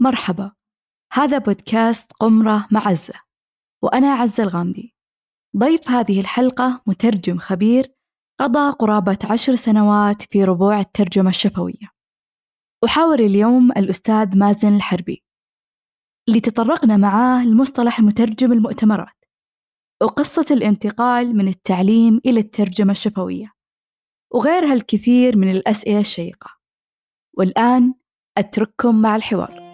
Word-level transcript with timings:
مرحبا. 0.00 0.52
هذا 1.12 1.38
بودكاست 1.38 2.12
قمرة 2.12 2.68
مع 2.70 2.88
عزة 2.88 3.14
وأنا 3.82 4.12
عزة 4.12 4.42
الغامدي. 4.42 4.94
ضيف 5.56 5.90
هذه 5.90 6.20
الحلقة 6.20 6.82
مترجم 6.86 7.38
خبير 7.38 7.94
قضى 8.40 8.70
قرابة 8.70 9.18
عشر 9.24 9.54
سنوات 9.54 10.22
في 10.22 10.44
ربوع 10.44 10.80
الترجمة 10.80 11.30
الشفوية. 11.30 11.90
أحاور 12.84 13.18
اليوم 13.18 13.72
الأستاذ 13.72 14.38
مازن 14.38 14.76
الحربي. 14.76 15.24
اللي 16.28 16.40
تطرقنا 16.40 16.96
معاه 16.96 17.44
لمصطلح 17.44 17.98
المترجم 17.98 18.52
المؤتمرات. 18.52 19.24
وقصة 20.02 20.46
الانتقال 20.50 21.36
من 21.36 21.48
التعليم 21.48 22.20
إلى 22.26 22.40
الترجمة 22.40 22.92
الشفوية. 22.92 23.52
وغيرها 24.32 24.72
الكثير 24.72 25.36
من 25.36 25.50
الأسئلة 25.50 26.00
الشيقة. 26.00 26.50
والآن 27.36 27.94
أترككم 28.38 29.02
مع 29.02 29.16
الحوار. 29.16 29.67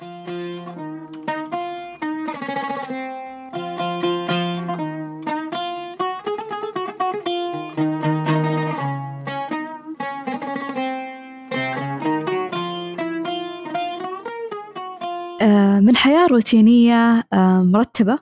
حياة 16.04 16.26
روتينية 16.26 17.25
آه، 17.32 17.63
مرتبة 17.63 18.18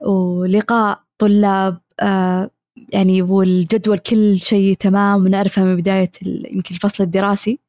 ولقاء 0.00 1.02
طلاب 1.18 1.80
آه، 2.00 2.50
يعني 2.88 3.22
والجدول 3.22 3.98
كل 3.98 4.40
شيء 4.40 4.74
تمام 4.76 5.24
ونعرفها 5.24 5.64
من 5.64 5.76
بداية 5.76 6.10
يمكن 6.26 6.74
الفصل 6.74 7.04
الدراسي 7.04 7.60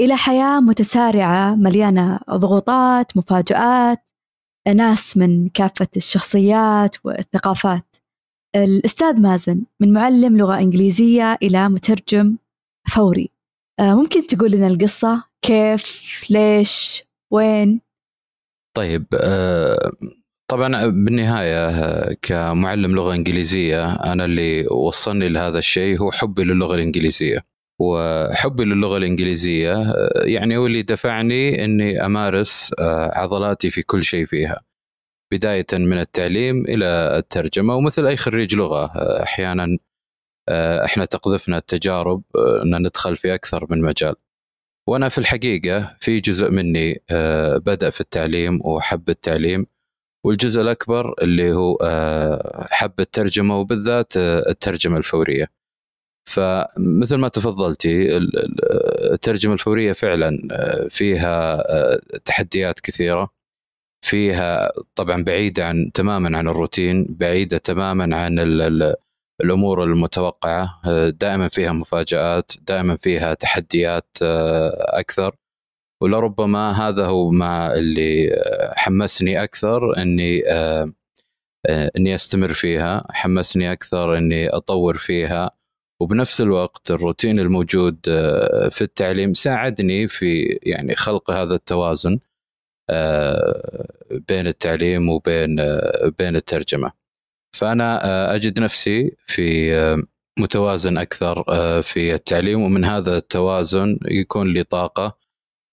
إلى 0.00 0.16
حياة 0.16 0.60
متسارعة 0.60 1.54
مليانة 1.54 2.20
ضغوطات 2.30 3.16
مفاجآت 3.16 4.04
ناس 4.74 5.16
من 5.16 5.48
كافة 5.48 5.88
الشخصيات 5.96 6.96
والثقافات. 7.04 7.96
الأستاذ 8.56 9.20
مازن 9.20 9.62
من 9.80 9.92
معلم 9.92 10.36
لغة 10.36 10.58
إنجليزية 10.58 11.38
إلى 11.42 11.68
مترجم 11.68 12.36
فوري. 12.94 13.30
ممكن 13.80 14.26
تقول 14.26 14.50
لنا 14.50 14.66
القصة؟ 14.66 15.24
كيف؟ 15.42 16.24
ليش؟ 16.30 17.04
وين؟ 17.30 17.89
طيب 18.76 19.06
آه، 19.14 19.90
طبعا 20.50 20.86
بالنهاية 20.86 21.68
آه، 21.68 22.16
كمعلم 22.22 22.94
لغة 22.94 23.14
إنجليزية 23.14 23.94
أنا 23.94 24.24
اللي 24.24 24.66
وصلني 24.66 25.28
لهذا 25.28 25.58
الشيء 25.58 26.00
هو 26.00 26.12
حبي 26.12 26.44
للغة 26.44 26.74
الإنجليزية. 26.74 27.46
وحبي 27.80 28.64
للغة 28.64 28.96
الإنجليزية 28.96 29.74
آه، 29.74 30.22
يعني 30.24 30.56
هو 30.56 30.66
اللي 30.66 30.82
دفعني 30.82 31.64
إني 31.64 32.06
أمارس 32.06 32.74
عضلاتي 33.14 33.70
في 33.70 33.82
كل 33.82 34.04
شيء 34.04 34.26
فيها 34.26 34.60
بداية 35.32 35.66
من 35.72 35.98
التعليم 35.98 36.64
إلى 36.64 36.86
الترجمة 37.18 37.74
ومثل 37.74 38.06
أي 38.06 38.16
خريج 38.16 38.54
لغة 38.54 38.86
أحيانا 39.22 39.78
إحنا 40.84 41.04
تقذفنا 41.04 41.56
التجارب 41.58 42.22
إن 42.64 42.82
ندخل 42.82 43.16
في 43.16 43.34
أكثر 43.34 43.66
من 43.70 43.82
مجال. 43.82 44.14
وأنا 44.88 45.08
في 45.08 45.18
الحقيقة 45.18 45.96
في 46.00 46.20
جزء 46.20 46.50
مني 46.50 47.02
آه، 47.10 47.56
بدأ 47.56 47.90
في 47.90 48.00
التعليم 48.00 48.60
وحب 48.64 49.08
التعليم 49.08 49.66
والجزء 50.26 50.60
الأكبر 50.62 51.14
اللي 51.22 51.52
هو 51.52 51.76
آه، 51.82 52.66
حب 52.70 53.00
الترجمة 53.00 53.58
وبالذات 53.60 54.16
آه، 54.16 54.50
الترجمة 54.50 54.96
الفورية. 54.96 55.46
فمثل 56.28 57.16
ما 57.16 57.28
تفضلتي 57.28 58.16
الترجمة 59.12 59.52
الفورية 59.52 59.92
فعلا 59.92 60.38
فيها 60.88 61.62
تحديات 62.24 62.80
كثيرة. 62.80 63.30
فيها 64.04 64.72
طبعا 64.94 65.24
بعيده 65.24 65.66
عن 65.66 65.90
تماما 65.94 66.38
عن 66.38 66.48
الروتين 66.48 67.06
بعيدة 67.10 67.58
تماما 67.58 68.16
عن 68.16 68.38
الأمور 69.44 69.84
المتوقعة 69.84 70.80
دائما 71.10 71.48
فيها 71.48 71.72
مفاجآت 71.72 72.52
دائما 72.62 72.96
فيها 72.96 73.34
تحديات 73.34 74.16
آه، 74.22 74.98
أكثر. 75.00 75.36
ولربما 76.02 76.70
هذا 76.72 77.06
هو 77.06 77.30
ما 77.30 77.74
اللي 77.74 78.42
حمسني 78.76 79.42
أكثر 79.42 79.96
إني 79.98 80.42
آه، 80.48 80.92
آه، 81.66 81.90
إني 81.96 82.14
أستمر 82.14 82.52
فيها 82.52 83.06
حمسني 83.10 83.72
أكثر 83.72 84.18
إني 84.18 84.48
أطور 84.48 84.94
فيها. 84.96 85.50
وبنفس 86.00 86.40
الوقت 86.40 86.90
الروتين 86.90 87.40
الموجود 87.40 88.00
في 88.70 88.82
التعليم 88.82 89.34
ساعدني 89.34 90.08
في 90.08 90.58
يعني 90.62 90.96
خلق 90.96 91.30
هذا 91.30 91.54
التوازن 91.54 92.18
بين 94.28 94.46
التعليم 94.46 95.08
وبين 95.08 95.56
بين 96.18 96.36
الترجمة. 96.36 96.99
فأنا 97.52 98.06
آه، 98.06 98.34
أجد 98.34 98.60
نفسي 98.60 99.16
في 99.26 99.74
آه، 99.74 100.02
متوازن 100.38 100.98
أكثر 100.98 101.44
آه، 101.48 101.80
في 101.80 102.14
التعليم 102.14 102.62
ومن 102.62 102.84
هذا 102.84 103.16
التوازن 103.16 103.98
يكون 104.04 104.52
لي 104.52 104.62
طاقة 104.62 105.20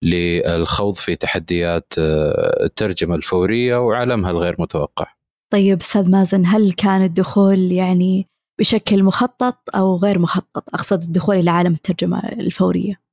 للخوض 0.04 0.96
في 0.96 1.16
تحديات 1.16 1.94
الترجمة 2.64 3.16
الفورية 3.16 3.78
وعالمها 3.78 4.32
الغير 4.32 4.56
متوقع. 4.60 5.06
طيب 5.54 5.82
أستاذ 5.82 6.12
مازن 6.12 6.46
هل 6.46 6.72
كان 6.74 7.04
الدخول 7.04 7.72
يعني 7.72 8.28
بشكل 8.60 9.04
مخطط 9.04 9.58
أو 9.76 9.98
غير 9.98 10.20
مخطط؟ 10.20 10.64
أقصد 10.74 11.04
الدخول 11.04 11.36
إلى 11.36 11.52
عالم 11.52 11.74
الترجمة 11.74 12.30
الفورية. 12.30 13.08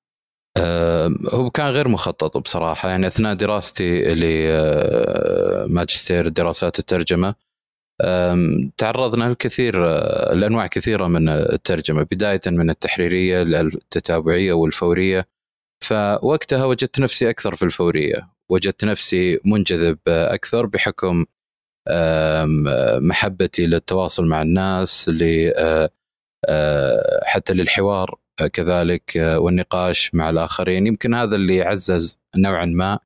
هو 1.33 1.51
كان 1.51 1.67
غير 1.67 1.89
مخطط 1.89 2.39
بصراحة 2.39 2.89
يعني 2.89 3.07
أثناء 3.07 3.35
دراستي 3.35 4.03
لماجستير 5.65 6.29
دراسات 6.29 6.79
الترجمة 6.79 7.35
تعرضنا 8.77 9.25
لكثير 9.25 9.87
لأنواع 10.35 10.67
كثيرة 10.67 11.07
من 11.07 11.29
الترجمة 11.29 12.03
بداية 12.03 12.41
من 12.47 12.71
التحريرية 12.71 13.43
التتابعية 13.43 14.53
والفورية. 14.53 15.29
فوقتها 15.85 16.65
وجدت 16.65 17.01
نفسي 17.01 17.31
أكثر 17.31 17.55
في 17.55 17.63
الفورية 17.63 18.29
وجدت 18.51 18.85
نفسي 18.85 19.41
منجذب 19.45 19.99
أكثر 20.09 20.67
بحكم 20.67 21.25
محبتي 22.99 23.67
للتواصل 23.67 24.25
مع 24.25 24.43
الناس 24.43 25.11
حتى 27.23 27.55
للحوار 27.55 28.19
كذلك 28.53 29.13
والنقاش 29.17 30.15
مع 30.15 30.31
الآخرين. 30.31 30.87
يمكن 30.87 31.15
هذا 31.15 31.37
اللي 31.37 31.63
عزز 31.63 32.19
نوعا 32.37 32.65
ما 32.65 32.99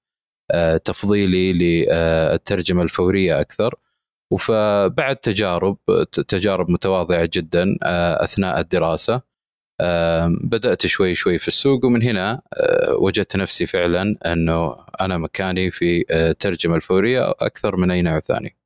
تفضيلي 0.84 1.52
للترجمة 1.52 2.82
الفورية 2.82 3.40
أكثر. 3.40 3.74
وفبعد 4.30 5.16
تجارب 5.16 5.78
تجارب 6.28 6.70
متواضعة 6.70 7.30
جدا 7.32 7.76
آه، 7.82 8.24
أثناء 8.24 8.60
الدراسة 8.60 9.28
بدأت 10.42 10.86
شوي 10.86 11.14
شوي 11.14 11.38
في 11.38 11.48
السوق 11.48 11.84
ومن 11.84 12.02
هنا 12.02 12.42
آه، 12.54 12.94
وجدت 12.94 13.36
نفسي 13.36 13.66
فعلا 13.66 14.16
أنه 14.26 14.76
أنا 15.00 15.18
مكاني 15.18 15.70
في 15.70 16.04
الترجمه 16.10 16.72
آه، 16.72 16.76
الفورية 16.76 17.30
أكثر 17.30 17.76
من 17.76 17.90
أي 17.90 18.02
نوع 18.02 18.20
ثاني. 18.20 18.56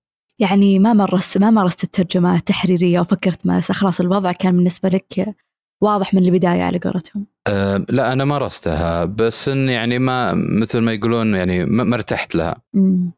يعني 0.41 0.79
ما 0.79 0.93
مارست 0.93 1.39
ما 1.39 1.51
مارست 1.51 1.85
الترجمة 1.85 2.37
التحريريه 2.37 3.01
وفكرت 3.01 3.47
ما 3.47 3.61
خلاص 3.61 4.01
الوضع 4.01 4.33
كان 4.33 4.57
بالنسبة 4.57 4.89
لك 4.89 5.37
واضح 5.83 6.15
من 6.15 6.27
البداية 6.27 6.63
على 6.63 6.79
قولتهم. 6.79 7.27
أه 7.47 7.87
لا 7.89 8.13
أنا 8.13 8.25
مارستها 8.25 9.05
بس 9.05 9.49
إن 9.49 9.69
يعني 9.69 9.99
ما 9.99 10.35
مثل 10.35 10.79
ما 10.79 10.93
يقولون 10.93 11.35
يعني 11.35 11.65
ما 11.65 11.95
ارتحت 11.95 12.35
لها. 12.35 12.57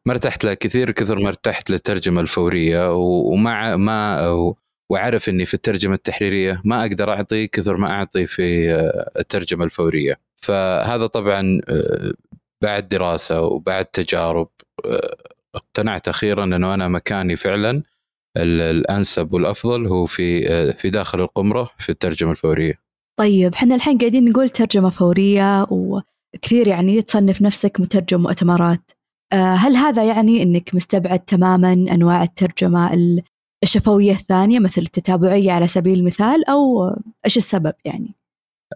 ما 0.07 0.13
ارتحت 0.13 0.45
لها 0.45 0.55
كثير 0.55 0.91
كثر 0.91 1.19
ما 1.19 1.29
ارتحت 1.29 1.71
للترجمة 1.71 2.21
الفورية 2.21 2.95
ومع 2.95 3.77
ما 3.77 4.55
وعرف 4.91 5.29
إني 5.29 5.45
في 5.45 5.55
الترجمة 5.55 5.95
التحريرية 5.95 6.61
ما 6.65 6.81
أقدر 6.81 7.11
أعطي 7.11 7.47
كثر 7.47 7.77
ما 7.77 7.91
أعطي 7.91 8.27
في 8.27 8.75
آه، 8.75 9.11
الترجمة 9.21 9.65
الفورية. 9.65 10.21
فهذا 10.37 11.07
طبعا 11.07 11.61
آه، 11.69 12.13
بعد 12.63 12.89
دراسة 12.89 13.43
وبعد 13.43 13.85
تجارب 13.85 14.49
آه، 14.85 15.17
اقتنعت 15.55 16.09
أخيرا 16.09 16.45
إنه 16.45 16.75
أنا 16.75 16.89
مكاني 16.89 17.37
فعلا. 17.37 17.83
الأنسب 18.37 19.33
والأفضل 19.33 19.87
هو 19.87 20.07
في 20.07 20.73
في 20.73 20.91
داخل 20.91 21.21
القمرة 21.21 21.71
في 21.79 21.89
الترجمة 21.89 22.31
الفورية. 22.31 22.75
طيب 23.19 23.55
إحنا 23.55 23.75
الحين 23.75 23.99
قاعدين 23.99 24.29
نقول 24.31 24.49
ترجمة 24.49 24.91
فورية 24.91 25.67
وكثير 25.71 26.69
يعني 26.69 27.03
تصنف 27.03 27.43
نفسك 27.43 27.81
مترجم 27.81 28.21
مؤتمرات. 28.21 28.91
آه، 29.33 29.55
هل 29.55 29.77
هذا 29.77 30.05
يعني 30.05 30.43
إنك 30.43 30.75
مستبعد 30.75 31.19
تماما 31.19 31.73
أنواع 31.73 32.23
الترجمة 32.23 32.95
الشفوية 33.63 34.13
الثانية 34.13 34.59
مثل 34.59 34.83
التتابعية 34.83 35.53
على 35.53 35.67
سبيل 35.67 35.99
المثال 35.99 36.49
أو 36.49 36.91
إيش 37.25 37.37
السبب 37.37 37.73
يعني؟ 37.85 38.15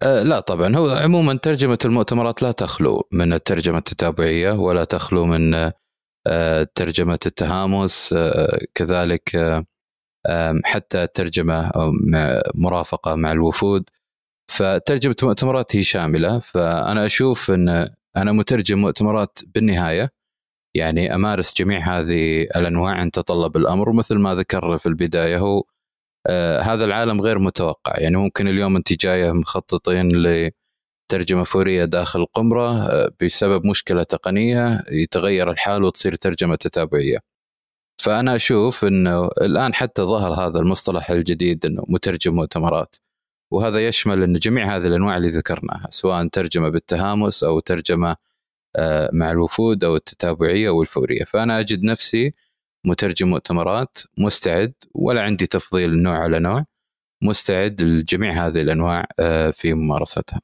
أه 0.03 0.23
لا 0.23 0.41
طبعا 0.41 0.77
هو 0.77 0.91
عموما 0.91 1.35
ترجمة 1.35 1.79
المؤتمرات 1.85 2.43
لا 2.43 2.53
تخلو 2.53 3.09
من 3.13 3.33
الترجمة 3.33 3.79
التتابعية 3.79 4.53
ولا 4.53 4.85
تخلو 4.85 5.25
من 5.25 5.71
ترجمة 6.75 7.19
التهامس 7.27 8.13
آه، 8.13 8.59
كذلك 8.75 9.37
آه، 10.27 10.61
حتى 10.65 11.07
ترجمة 11.07 11.73
مع 12.13 12.41
مرافقة 12.55 13.15
مع 13.15 13.33
الوفود. 13.33 13.91
فترجمة 14.53 15.17
المؤتمرات 15.23 15.77
هي 15.77 15.83
شاملة. 15.83 16.39
فأنا 16.39 17.05
أشوف 17.07 17.51
أن 17.51 17.69
أنا 18.17 18.33
مترجم 18.33 18.79
مؤتمرات 18.79 19.39
بالنهاية. 19.55 20.13
يعني 20.77 21.15
أمارس 21.15 21.55
جميع 21.57 21.81
هذه 22.01 22.43
الأنواع 22.43 23.03
أن 23.03 23.11
تطلب 23.11 23.57
الأمر. 23.57 23.89
ومثل 23.91 24.17
ما 24.19 24.35
ذكرنا 24.35 24.77
في 24.77 24.87
البداية 24.87 25.39
هو 25.39 25.65
آه 26.29 26.61
هذا 26.61 26.85
العالم 26.85 27.21
غير 27.21 27.39
متوقع. 27.39 28.01
يعني 28.01 28.17
ممكن 28.17 28.49
اليوم 28.49 28.77
أنت 28.77 28.93
جاية 29.05 29.33
مخططين 29.33 30.09
لترجمه 31.09 31.45
فورية 31.45 31.85
داخل 31.85 32.21
القمرة 32.21 32.83
آه 32.83 33.11
بسبب 33.23 33.67
مشكلة 33.67 34.03
تقنية 34.03 34.85
يتغير 34.91 35.51
الحال 35.51 35.85
وتصير 35.85 36.15
ترجمة 36.15 36.57
تتابعية. 36.57 37.19
فأنا 38.03 38.35
أشوف 38.35 38.85
إنه 38.85 39.27
الآن 39.27 39.75
حتى 39.75 40.03
ظهر 40.03 40.33
هذا 40.33 40.59
المصطلح 40.59 41.11
الجديد 41.11 41.67
إنه 41.67 41.85
مترجم 41.89 42.35
مؤتمرات 42.35 42.97
وهذا 43.53 43.89
يشمل 43.89 44.23
إن 44.23 44.33
جميع 44.35 44.77
هذه 44.77 44.87
الأنواع 44.87 45.17
اللي 45.17 45.29
ذكرناها 45.29 45.89
سواء 45.91 46.29
ترجمة 46.29 46.69
بالتهامس 46.69 47.45
أو 47.45 47.61
ترجمة 47.61 48.17
آه، 48.77 49.11
مع 49.13 49.31
الوفود 49.31 49.85
أو 49.85 49.97
التتابعية 49.97 50.69
أو 50.69 50.83
الفورية 50.83 51.25
فأنا 51.25 51.61
أجد 51.61 51.83
نفسي 51.83 52.35
مترجم 52.87 53.29
مؤتمرات 53.31 53.99
مستعد 54.19 54.75
ولا 54.95 55.23
عندي 55.23 55.47
تفضيل 55.47 56.03
نوع 56.03 56.19
على 56.19 56.39
نوع 56.39 56.65
مستعد 57.23 57.83
لجميع 57.83 58.47
هذه 58.47 58.63
الأنواع 58.63 59.07
آه، 59.21 59.51
في 59.51 59.75
ممارستها. 59.75 60.41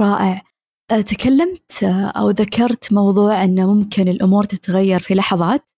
رائع. 0.00 0.42
آه، 0.90 1.00
تكلمت 1.00 1.82
أو 2.16 2.30
ذكرت 2.30 2.92
موضوع 2.92 3.44
انه 3.44 3.74
ممكن 3.74 4.08
الأمور 4.08 4.44
تتغير 4.44 5.00
في 5.00 5.14
لحظات 5.14 5.70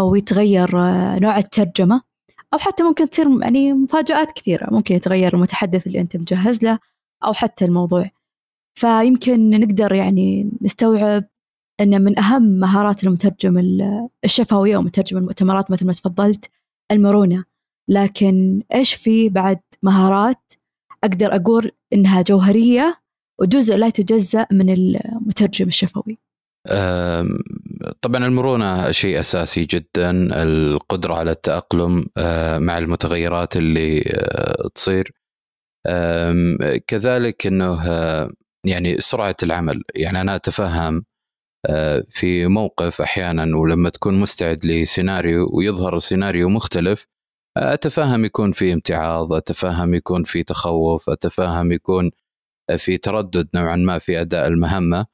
ويتغير 0.00 0.70
نوع 1.18 1.38
الترجمة 1.38 2.02
أو 2.54 2.58
حتى 2.58 2.82
ممكن 2.82 3.10
تصير 3.10 3.26
يعني 3.42 3.72
مفاجآت 3.72 4.30
كثيرة 4.32 4.74
ممكن 4.74 4.94
يتغير 4.94 5.34
المتحدث 5.34 5.86
اللي 5.86 6.00
أنت 6.00 6.16
مجهز 6.16 6.64
له 6.64 6.78
أو 7.24 7.32
حتى 7.32 7.64
الموضوع. 7.64 8.10
فيمكن 8.78 9.50
نقدر 9.50 9.92
يعني 9.94 10.50
نستوعب 10.62 11.24
أن 11.80 12.02
من 12.04 12.18
أهم 12.18 12.42
مهارات 12.42 13.04
المترجم 13.04 13.58
الشفوي 14.24 14.76
أو 14.76 14.82
مترجم 14.82 15.16
المؤتمرات 15.16 15.70
مثل 15.70 15.86
ما 15.86 15.92
تفضلت 15.92 16.50
المرونة 16.92 17.44
لكن 17.88 18.62
إيش 18.74 18.94
في 18.94 19.28
بعد 19.28 19.60
مهارات 19.82 20.52
أقدر 21.04 21.36
أقول 21.36 21.70
إنها 21.92 22.22
جوهرية 22.22 23.03
وجزء 23.40 23.76
لا 23.76 23.86
يتجزأ 23.86 24.46
من 24.52 24.70
المترجم 24.70 25.68
الشفوي. 25.68 26.18
طبعا 28.00 28.26
المرونة 28.26 28.90
شيء 28.90 29.20
أساسي 29.20 29.64
جدا 29.64 30.10
القدرة 30.42 31.14
على 31.14 31.30
التأقلم 31.30 32.06
مع 32.66 32.78
المتغيرات 32.78 33.56
اللي 33.56 34.00
تصير. 34.74 35.12
كذلك 36.86 37.46
أنه 37.46 37.84
يعني 38.66 38.96
سرعة 39.00 39.36
العمل. 39.42 39.82
يعني 39.94 40.20
أنا 40.20 40.36
أتفهم 40.36 41.04
آه، 41.66 42.04
في 42.08 42.46
موقف 42.46 43.00
أحيانا 43.00 43.56
ولما 43.56 43.90
تكون 43.90 44.20
مستعد 44.20 44.66
لسيناريو 44.66 45.48
ويظهر 45.52 45.98
سيناريو 45.98 46.48
مختلف 46.48 47.06
أتفهم 47.56 48.24
يكون 48.24 48.52
في 48.52 48.72
امتعاض 48.72 49.32
أتفهم 49.32 49.94
يكون 49.94 50.24
في 50.24 50.42
تخوف 50.42 51.10
أتفهم 51.10 51.72
يكون 51.72 52.10
في 52.76 52.98
تردد 52.98 53.48
نوعا 53.54 53.76
ما 53.76 53.98
في 53.98 54.20
أداء 54.20 54.46
المهمة. 54.46 55.06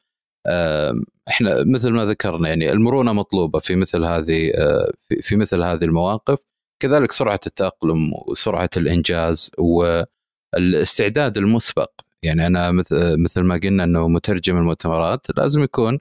إحنا 1.28 1.64
مثل 1.64 1.90
ما 1.90 2.04
ذكرنا 2.04 2.48
يعني 2.48 2.72
المرونة 2.72 3.12
مطلوبة 3.12 3.58
في 3.58 3.76
مثل 3.76 4.04
هذه 4.04 4.52
آه، 4.54 4.92
في 5.20 5.36
مثل 5.36 5.62
هذه 5.62 5.84
المواقف. 5.84 6.38
كذلك 6.82 7.12
سرعة 7.12 7.40
التأقلم 7.46 8.12
وسرعة 8.26 8.70
الإنجاز 8.76 9.50
والاستعداد 9.58 11.38
المسبق. 11.38 11.90
يعني 12.22 12.46
أنا 12.46 12.72
مثل 13.16 13.40
ما 13.40 13.60
قلنا 13.62 13.84
إنه 13.84 14.08
مترجم 14.08 14.56
المؤتمرات 14.56 15.26
لازم 15.36 15.62
يكون 15.62 15.98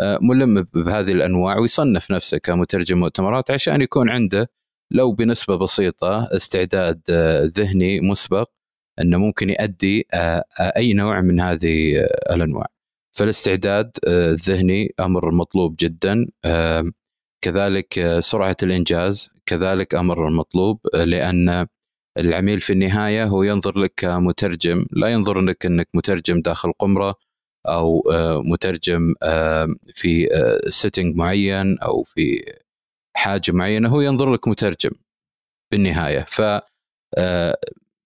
آه، 0.00 0.18
ملم 0.22 0.62
بهذه 0.62 1.12
الأنواع 1.12 1.58
ويصنف 1.58 2.10
نفسه 2.10 2.38
كمترجم 2.38 2.98
مؤتمرات 3.00 3.50
عشان 3.50 3.82
يكون 3.82 4.10
عنده 4.10 4.50
لو 4.90 5.12
بنسبة 5.12 5.56
بسيطة 5.56 6.28
استعداد 6.36 7.02
آه، 7.10 7.44
ذهني 7.44 8.00
مسبق. 8.00 8.48
إنه 9.00 9.18
ممكن 9.18 9.50
يؤدي 9.50 10.06
آه، 10.14 10.44
أي 10.60 10.92
نوع 10.92 11.20
من 11.20 11.40
هذه 11.40 12.06
الأنواع. 12.30 12.66
فالاستعداد 13.16 13.90
الذهني 14.06 14.94
أمر 15.00 15.34
مطلوب 15.34 15.76
جدا 15.80 16.26
كذلك 17.44 18.18
سرعة 18.18 18.56
الإنجاز 18.62 19.30
كذلك 19.46 19.94
أمر 19.94 20.30
مطلوب 20.30 20.80
لأن 20.94 21.66
العميل 22.18 22.60
في 22.60 22.72
النهاية 22.72 23.24
هو 23.24 23.42
ينظر 23.42 23.78
لك 23.78 23.92
كمترجم 23.96 24.86
لا 24.92 25.08
ينظر 25.08 25.40
لك 25.40 25.66
إنك 25.66 25.88
مترجم 25.94 26.40
داخل 26.40 26.72
قمرة 26.72 27.14
أو 27.68 28.10
آه، 28.12 28.42
مترجم 28.44 29.14
آه، 29.22 29.68
في 29.94 30.28
سيتنج 30.68 31.14
آه، 31.14 31.18
معين 31.18 31.78
أو 31.78 32.02
في 32.02 32.54
حاجة 33.16 33.52
معينة 33.52 33.88
هو 33.88 34.00
ينظر 34.00 34.32
لك 34.32 34.48
مترجم 34.48 34.90
بالنهاية 35.72 36.24
ف 36.28 36.42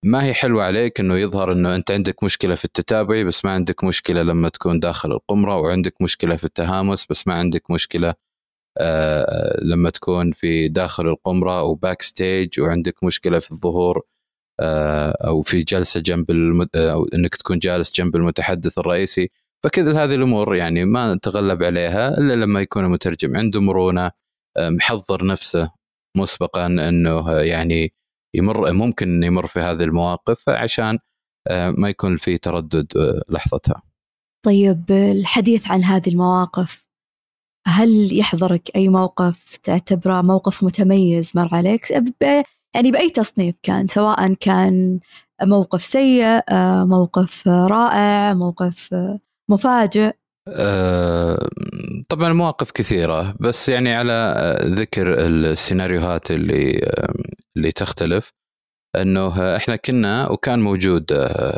ما 0.05 0.25
هي 0.25 0.35
حلوة 0.35 0.65
عليك 0.65 1.01
إنه 1.01 1.17
يظهر 1.19 1.53
إنه 1.53 1.75
أنت 1.75 1.91
عندك 1.91 2.25
مشكلة 2.25 2.55
في 2.55 2.65
التتابعي 2.65 3.25
بس 3.25 3.45
ما 3.45 3.51
عندك 3.51 3.85
مشكلة 3.85 4.23
لما 4.23 4.49
تكون 4.49 4.81
داخل 4.81 5.13
القمرة 5.13 5.57
وعندك 5.57 6.03
مشكلة 6.03 6.37
في 6.37 6.45
التهامس 6.45 7.07
بس 7.11 7.27
ما 7.29 7.35
عندك 7.35 7.71
مشكلة 7.71 8.15
آه، 8.79 9.61
لما 9.63 9.91
تكون 9.91 10.33
في 10.33 10.69
داخل 10.69 11.09
القمرة 11.09 11.61
أو 11.61 11.75
backstage 11.75 12.61
وعندك 12.61 13.05
مشكلة 13.05 13.39
في 13.39 13.53
الظهور 13.53 14.03
آه، 14.61 15.11
أو 15.27 15.43
في 15.43 15.63
جلسة 15.63 16.01
جنب 16.01 16.31
المد... 16.31 16.69
أو 16.77 17.05
إنك 17.15 17.35
تكون 17.35 17.59
جالس 17.59 17.93
جنب 17.95 18.17
المتحدث 18.17 18.79
الرئيسي. 18.79 19.31
فكذا 19.65 20.05
هذه 20.05 20.15
الأمور 20.15 20.57
يعني 20.57 20.85
ما 20.85 21.15
نتغلب 21.15 21.63
عليها 21.63 22.19
إلا 22.19 22.35
لما 22.35 22.61
يكون 22.61 22.85
المترجم 22.85 23.37
عنده 23.37 23.61
مرونة 23.61 24.11
آه، 24.57 24.71
محضر 24.71 25.27
نفسه 25.27 25.71
مسبقا 26.17 26.67
إنه 26.67 27.33
يعني 27.41 27.93
يمر 28.35 28.73
ممكن 28.73 29.23
يمر 29.23 29.47
في 29.47 29.61
هذه 29.61 29.85
المواقف 29.85 30.49
عشان 30.49 30.99
ما 31.51 31.89
يكون 31.89 32.17
في 32.17 32.39
تردد 32.39 32.87
لحظتها. 33.29 33.83
طيب 34.45 34.85
الحديث 34.91 35.71
عن 35.71 35.85
هذه 35.85 36.09
المواقف 36.09 36.87
هل 37.67 38.19
يحضرك 38.19 38.77
أي 38.77 38.89
موقف 38.89 39.57
تعتبره 39.57 40.23
موقف 40.23 40.65
متميز 40.65 41.33
مر 41.35 41.55
عليك 41.55 41.91
يعني 42.75 42.91
بأي 42.91 43.11
تصنيف 43.11 43.55
كان 43.63 43.87
سواء 43.87 44.35
كان 44.35 45.01
موقف 45.43 45.85
سيء 45.85 46.43
موقف 46.85 47.49
رائع 47.49 48.35
موقف 48.35 48.95
مفاجئ 49.51 50.15
أه 50.49 51.49
طبعا 52.09 52.33
مواقف 52.33 52.71
كثيرة 52.71 53.37
بس 53.41 53.69
يعني 53.69 53.95
على 53.95 54.35
ذكر 54.65 55.27
السيناريوهات 55.27 56.31
اللي 56.31 56.91
اللي 57.57 57.73
تختلف 57.73 58.33
إنه 58.97 59.57
إحنا 59.57 59.77
كنا 59.77 60.31
وكان 60.31 60.59
موجود 60.61 61.13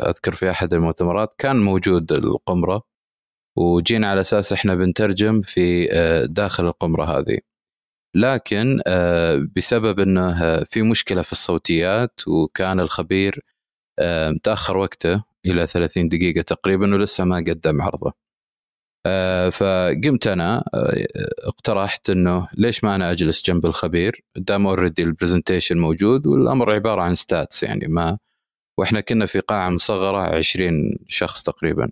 أذكر 0.09 0.31
في 0.35 0.49
أحد 0.51 0.73
المؤتمرات 0.73 1.33
كان 1.37 1.55
موجود 1.55 2.11
القمرة 2.11 2.83
وجينا 3.57 4.07
على 4.07 4.21
أساس 4.21 4.53
إحنا 4.53 4.75
بنترجم 4.75 5.41
في 5.41 5.91
آه، 5.91 6.25
داخل 6.25 6.67
القمرة 6.67 7.05
هذه. 7.05 7.39
لكن 8.15 8.81
آه، 8.87 9.47
بسبب 9.55 9.99
إنه 9.99 10.63
في 10.63 10.81
مشكلة 10.81 11.21
في 11.21 11.31
الصوتيات 11.31 12.21
وكان 12.27 12.79
الخبير 12.79 13.41
آه، 13.99 14.29
متأخر 14.29 14.77
وقته 14.77 15.23
إلى 15.45 15.67
30 15.67 16.09
دقيقة 16.09 16.41
تقريبا 16.41 16.95
ولسه 16.95 17.23
ما 17.25 17.37
قدم 17.37 17.81
عرضه. 17.81 18.13
فقمت 19.51 20.27
أنا 20.27 20.63
اقترحت 21.47 22.09
إنه 22.09 22.47
ليش 22.57 22.83
ما 22.83 22.95
أنا 22.95 23.11
أجلس 23.11 23.45
جنب 23.45 23.65
الخبير؟ 23.65 24.23
دام 24.37 24.67
already 24.67 25.03
ال 25.03 25.09
presentation 25.09 25.77
موجود 25.77 26.27
والأمر 26.27 26.71
عبارة 26.71 27.01
عن 27.01 27.15
stats 27.15 27.63
يعني 27.63 27.87
ما 27.87 28.17
وإحنا 28.79 29.01
كنا 29.01 29.25
في 29.25 29.39
قاعة 29.39 29.69
مصغرة 29.69 30.37
20 30.37 30.97
شخص 31.07 31.43
تقريبا. 31.43 31.89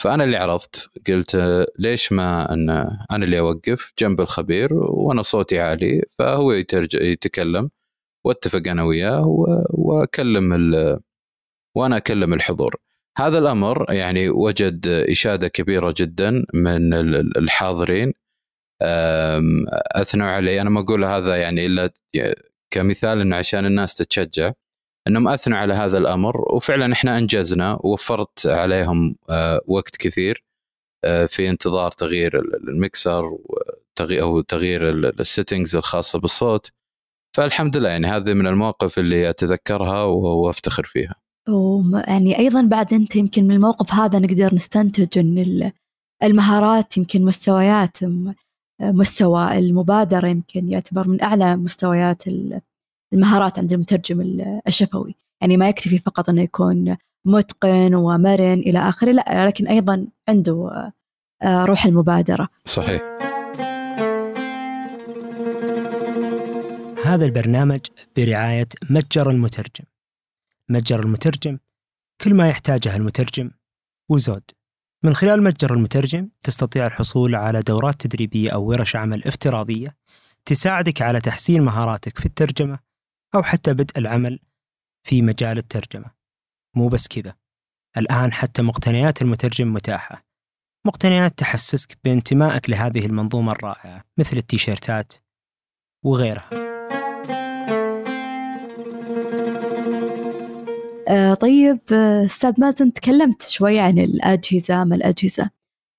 فأنا 0.00 0.24
اللي 0.24 0.36
عرضت 0.36 0.90
قلت 1.08 1.66
ليش 1.78 2.12
ما 2.12 2.52
ان 2.52 2.70
أنا 3.10 3.24
اللي 3.24 3.38
أوقف 3.38 3.92
جنب 3.98 4.20
الخبير؟ 4.20 4.74
وأنا 4.74 5.22
صوتي 5.22 5.60
عالي 5.60 6.02
فهو 6.18 6.52
يتكلم 6.94 7.70
واتفق 8.24 8.62
أنا 8.68 8.82
وياه 8.82 9.24
وأكلم 9.70 10.52
وأنا 11.74 11.96
أكلم 11.96 12.34
الحضور. 12.34 12.76
هذا 13.18 13.38
الأمر 13.38 13.92
يعني 13.92 14.28
وجد 14.28 14.86
إشادة 14.86 15.48
كبيرة 15.48 15.94
جدا 15.96 16.30
من 16.54 16.94
الحاضرين 17.36 18.12
اثنوا 19.96 20.26
علي 20.26 20.60
أنا 20.60 20.70
ما 20.70 20.80
أقول 20.80 21.04
هذا 21.04 21.36
يعني 21.36 21.66
إلا 21.66 21.90
كمثال 22.70 23.20
انه 23.20 23.36
عشان 23.36 23.66
الناس 23.66 23.94
تتشجع 23.94 24.52
إنهم 25.08 25.28
أثنوا 25.28 25.58
على 25.58 25.74
هذا 25.74 25.98
الأمر 25.98 26.54
وفعلا 26.54 26.92
إحنا 26.92 27.18
أنجزنا 27.18 27.78
ووفرت 27.80 28.46
عليهم 28.46 29.16
آه، 29.30 29.60
وقت 29.66 29.96
كثير 29.96 30.44
آه، 31.04 31.26
في 31.26 31.50
انتظار 31.50 31.90
تغيير 31.90 32.38
المكسر 32.68 33.38
أو 34.00 34.40
تغيير 34.40 34.90
السيتنجز 35.20 35.76
الخاصة 35.76 36.18
بالصوت 36.18 36.72
فالحمد 37.36 37.76
لله 37.76 37.88
يعني 37.88 38.06
هذه 38.06 38.34
من 38.34 38.46
المواقف 38.46 38.98
اللي 38.98 39.30
أتذكرها 39.30 40.02
وأفتخر 40.04 40.84
فيها. 40.84 41.14
يعني 42.08 42.38
أيضا 42.38 42.62
بعد 42.62 42.94
أنت 42.94 43.16
يمكن 43.16 43.44
من 43.44 43.54
الموقف 43.54 43.94
هذا 43.94 44.18
نقدر 44.18 44.54
نستنتج 44.54 45.18
إن 45.18 45.72
المهارات 46.22 46.96
يمكن 46.96 47.24
مستويات 47.24 47.98
مستوى 48.82 49.58
المبادرة 49.58 50.28
يمكن 50.28 50.68
يعتبر 50.68 51.08
من 51.08 51.22
أعلى 51.22 51.56
مستويات 51.56 52.22
المهارات 53.12 53.58
عند 53.58 53.72
المترجم 53.72 54.20
الشفوي. 54.66 55.14
يعني 55.40 55.56
ما 55.56 55.68
يكتفي 55.68 55.98
فقط 55.98 56.28
أنه 56.28 56.42
يكون 56.42 56.96
متقن 57.26 57.94
ومرن 57.94 58.58
إلى 58.58 58.78
آخره 58.78 59.12
لا 59.12 59.46
لكن 59.46 59.66
أيضا 59.66 60.06
عنده 60.28 60.92
آه، 61.42 61.64
روح 61.64 61.86
المبادرة. 61.86 62.48
صحيح. 62.64 63.02
هذا 67.04 67.24
البرنامج 67.24 67.80
برعاية 68.16 68.68
متجر 68.90 69.30
المترجم. 69.30 69.84
متجر 70.70 71.00
المترجم 71.00 71.58
كل 72.20 72.34
ما 72.34 72.48
يحتاجه 72.48 72.96
المترجم 72.96 73.50
وزود. 74.10 74.42
من 75.04 75.14
خلال 75.14 75.42
متجر 75.42 75.74
المترجم 75.74 76.28
تستطيع 76.42 76.86
الحصول 76.86 77.34
على 77.34 77.62
دورات 77.62 78.06
تدريبية 78.06 78.50
أو 78.50 78.64
ورش 78.64 78.96
عمل 78.96 79.24
افتراضية 79.24 79.96
تساعدك 80.44 81.02
على 81.02 81.20
تحسين 81.20 81.62
مهاراتك 81.62 82.18
في 82.18 82.26
الترجمة 82.26 82.78
أو 83.34 83.42
حتى 83.42 83.74
بدء 83.74 83.98
العمل 83.98 84.40
في 85.06 85.22
مجال 85.22 85.58
الترجمة. 85.58 86.10
مو 86.76 86.88
بس 86.88 87.08
كذا 87.08 87.34
الآن 87.96 88.32
حتى 88.32 88.62
مقتنيات 88.62 89.22
المترجم 89.22 89.72
متاحة. 89.72 90.26
مقتنيات 90.86 91.38
تحسسك 91.38 91.98
بانتمائك 92.04 92.70
لهذه 92.70 93.06
المنظومة 93.06 93.52
الرائعة 93.52 94.04
مثل 94.18 94.36
التيشيرتات 94.36 95.12
وغيرها. 96.04 96.75
آه 101.08 101.34
طيب 101.34 101.80
آه، 101.92 102.24
أستاذ 102.24 102.52
مازن 102.58 102.92
تكلمت 102.92 103.42
شوي 103.42 103.78
عن 103.78 103.98
الأجهزة 103.98 104.84
ما 104.84 104.96
الأجهزة؟ 104.96 105.50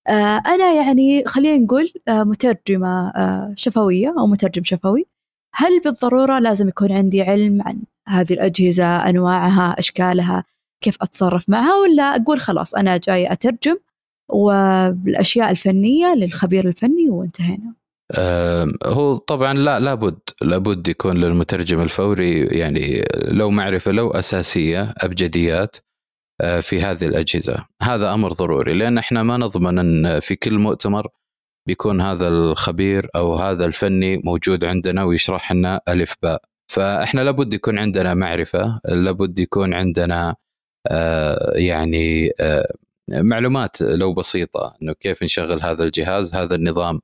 آه 0.07 0.41
أنا 0.47 0.73
يعني 0.73 1.25
خلينا 1.25 1.65
نقول 1.65 1.91
مترجمة 2.09 3.09
آه 3.09 3.53
شفوية 3.55 4.15
أو 4.19 4.27
مترجم 4.27 4.63
شفوي. 4.63 5.05
هل 5.55 5.79
بالضرورة 5.79 6.39
لازم 6.39 6.67
يكون 6.67 6.91
عندي 6.91 7.21
علم 7.21 7.61
عن 7.61 7.79
هذه 8.07 8.33
الأجهزة 8.33 9.09
أنواعها 9.09 9.75
أشكالها 9.79 10.43
كيف 10.81 10.97
أتصرف 11.01 11.49
معها 11.49 11.75
ولا 11.75 12.03
أقول 12.03 12.39
خلاص 12.39 12.75
أنا 12.75 12.97
جاي 12.97 13.31
أترجم 13.31 13.77
والأشياء 14.29 15.49
الفنية 15.51 16.13
للخبير 16.15 16.67
الفني 16.67 17.09
وانتهينا؟ 17.09 17.73
هو 18.85 19.17
طبعا 19.17 19.53
لا 19.53 19.79
لابد. 19.79 20.19
لابد 20.41 20.87
يكون 20.87 21.17
للمترجم 21.17 21.81
الفوري 21.81 22.39
يعني 22.39 23.03
لو 23.15 23.49
معرفة 23.49 23.91
لو 23.91 24.11
أساسية 24.11 24.93
أبجديات 24.97 25.77
آه، 26.41 26.59
في 26.59 26.81
هذه 26.81 27.05
الأجهزة. 27.05 27.65
هذا 27.81 28.13
أمر 28.13 28.33
ضروري 28.33 28.73
لأن 28.73 28.97
إحنا 28.97 29.23
ما 29.23 29.37
نضمن 29.37 29.79
أن 29.79 30.19
في 30.19 30.35
كل 30.35 30.59
مؤتمر 30.59 31.07
بيكون 31.67 32.01
هذا 32.01 32.27
الخبير 32.27 33.09
أو 33.15 33.35
هذا 33.35 33.65
الفني 33.65 34.17
موجود 34.17 34.65
عندنا 34.65 35.03
ويشرح 35.03 35.51
لنا 35.51 35.81
ألف 35.89 36.15
باء. 36.23 36.41
فإحنا 36.71 37.21
لابد 37.21 37.53
يكون 37.53 37.79
عندنا 37.79 38.13
معرفة 38.13 38.79
لابد 38.85 39.39
يكون 39.39 39.73
عندنا 39.73 40.35
آه، 40.87 41.53
يعني 41.55 42.31
آه، 42.39 42.73
معلومات 43.11 43.81
لو 43.81 44.13
بسيطة 44.13 44.77
إنه 44.81 44.93
كيف 44.93 45.23
نشغل 45.23 45.61
هذا 45.61 45.83
الجهاز 45.83 46.35
هذا 46.35 46.55
النظام. 46.55 47.01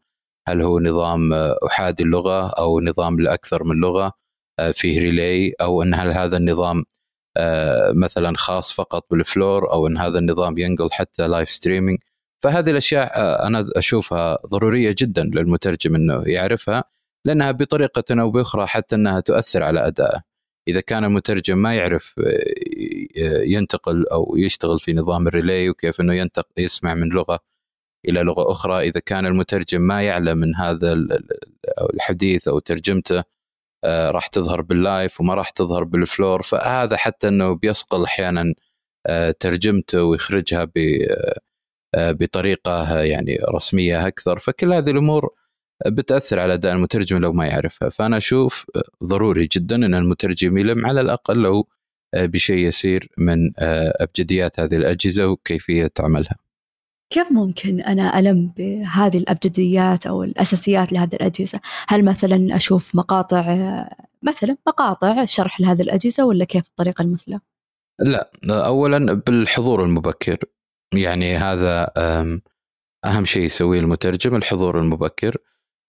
هل 0.47 0.61
هو 0.61 0.79
نظام 0.79 1.33
احادي 1.67 2.03
اللغة 2.03 2.49
أو 2.49 2.79
نظام 2.81 3.19
لاكثر 3.19 3.63
من 3.63 3.75
لغة 3.75 4.11
فيه 4.73 5.01
relay 5.01 5.53
أو 5.61 5.83
إن 5.83 5.93
هل 5.93 6.07
هذا 6.11 6.37
النظام 6.37 6.85
مثلا 7.95 8.33
خاص 8.37 8.73
فقط 8.73 9.05
بال 9.11 9.28
floor 9.28 9.71
أو 9.71 9.87
إن 9.87 9.97
هذا 9.97 10.19
النظام 10.19 10.57
ينقل 10.57 10.91
حتى 10.91 11.27
live 11.27 11.49
streaming 11.49 11.99
فهذه 12.43 12.69
الأشياء 12.69 13.11
أنا 13.47 13.69
أشوفها 13.75 14.37
ضرورية 14.47 14.95
جدا 14.97 15.23
للمترجم 15.23 15.95
إنه 15.95 16.23
يعرفها 16.25 16.83
لأنها 17.25 17.51
بطريقة 17.51 18.03
أو 18.21 18.31
بأخرى 18.31 18.67
حتى 18.67 18.95
إنها 18.95 19.19
تؤثر 19.19 19.63
على 19.63 19.87
أدائه. 19.87 20.21
إذا 20.67 20.81
كان 20.81 21.03
المترجم 21.03 21.57
ما 21.57 21.75
يعرف 21.75 22.15
ينتقل 23.45 24.07
أو 24.07 24.35
يشتغل 24.37 24.79
في 24.79 24.93
نظام 24.93 25.27
ال 25.27 25.34
relay 25.34 25.69
وكيف 25.69 26.01
إنه 26.01 26.13
ينتقل 26.13 26.51
يسمع 26.57 26.93
من 26.93 27.09
لغة 27.09 27.39
إلى 28.05 28.23
لغة 28.23 28.51
أخرى 28.51 28.87
إذا 28.89 28.99
كان 28.99 29.25
المترجم 29.25 29.81
ما 29.81 30.03
يعلم 30.03 30.37
من 30.37 30.55
هذا 30.55 31.07
الحديث 31.93 32.47
أو 32.47 32.59
ترجمته 32.59 33.23
آه، 33.83 34.11
راح 34.11 34.27
تظهر 34.27 34.61
بال 34.61 34.81
live 34.81 35.21
وما 35.21 35.33
راح 35.33 35.49
تظهر 35.49 35.83
بال 35.83 35.98
floor. 35.98 36.41
فهذا 36.41 36.97
حتى 36.97 37.27
إنه 37.27 37.55
بيصقل 37.55 38.03
أحيانا 38.03 38.53
آه، 39.07 39.31
ترجمته 39.39 40.03
ويخرجها 40.03 40.67
آه، 41.95 42.11
بطريقة 42.11 43.01
يعني 43.01 43.37
رسمية 43.55 44.07
أكثر. 44.07 44.39
فكل 44.39 44.73
هذه 44.73 44.89
الأمور 44.89 45.29
بتأثر 45.87 46.39
على 46.39 46.53
أداء 46.53 46.73
المترجم 46.73 47.17
لو 47.17 47.33
ما 47.33 47.47
يعرفها. 47.47 47.89
فأنا 47.89 48.17
أشوف 48.17 48.65
ضروري 49.03 49.47
جدا 49.51 49.75
إن 49.75 49.95
المترجم 49.95 50.57
يلم 50.57 50.85
على 50.85 51.01
الأقل 51.01 51.37
لو 51.37 51.67
بشيء 52.15 52.67
يسير 52.67 53.09
من 53.17 53.51
أبجديات 54.01 54.59
هذه 54.59 54.75
الأجهزة 54.75 55.27
وكيفية 55.27 55.91
عملها. 55.99 56.35
كيف 57.09 57.31
ممكن 57.31 57.81
أنا 57.81 58.19
ألم 58.19 58.53
بهذه 58.57 59.17
الأبجديات 59.17 60.07
أو 60.07 60.23
الأساسيات 60.23 60.93
لهذه 60.93 61.15
الأجهزة؟ 61.15 61.59
هل 61.87 62.05
مثلا 62.05 62.55
أشوف 62.55 62.95
مقاطع 62.95 63.41
مثلا 64.23 64.57
مقاطع 64.67 65.25
شرح 65.25 65.61
لهذه 65.61 65.81
الأجهزة 65.81 66.25
ولا 66.25 66.45
كيف 66.45 66.67
الطريقة 66.67 67.01
المثلى؟ 67.01 67.39
لا 67.99 68.29
أولا 68.49 69.13
بالحضور 69.13 69.83
المبكر 69.83 70.37
يعني 70.93 71.37
هذا 71.37 71.91
أهم 73.05 73.25
شيء 73.25 73.43
يسويه 73.43 73.79
المترجم 73.79 74.35
الحضور 74.35 74.79
المبكر 74.79 75.37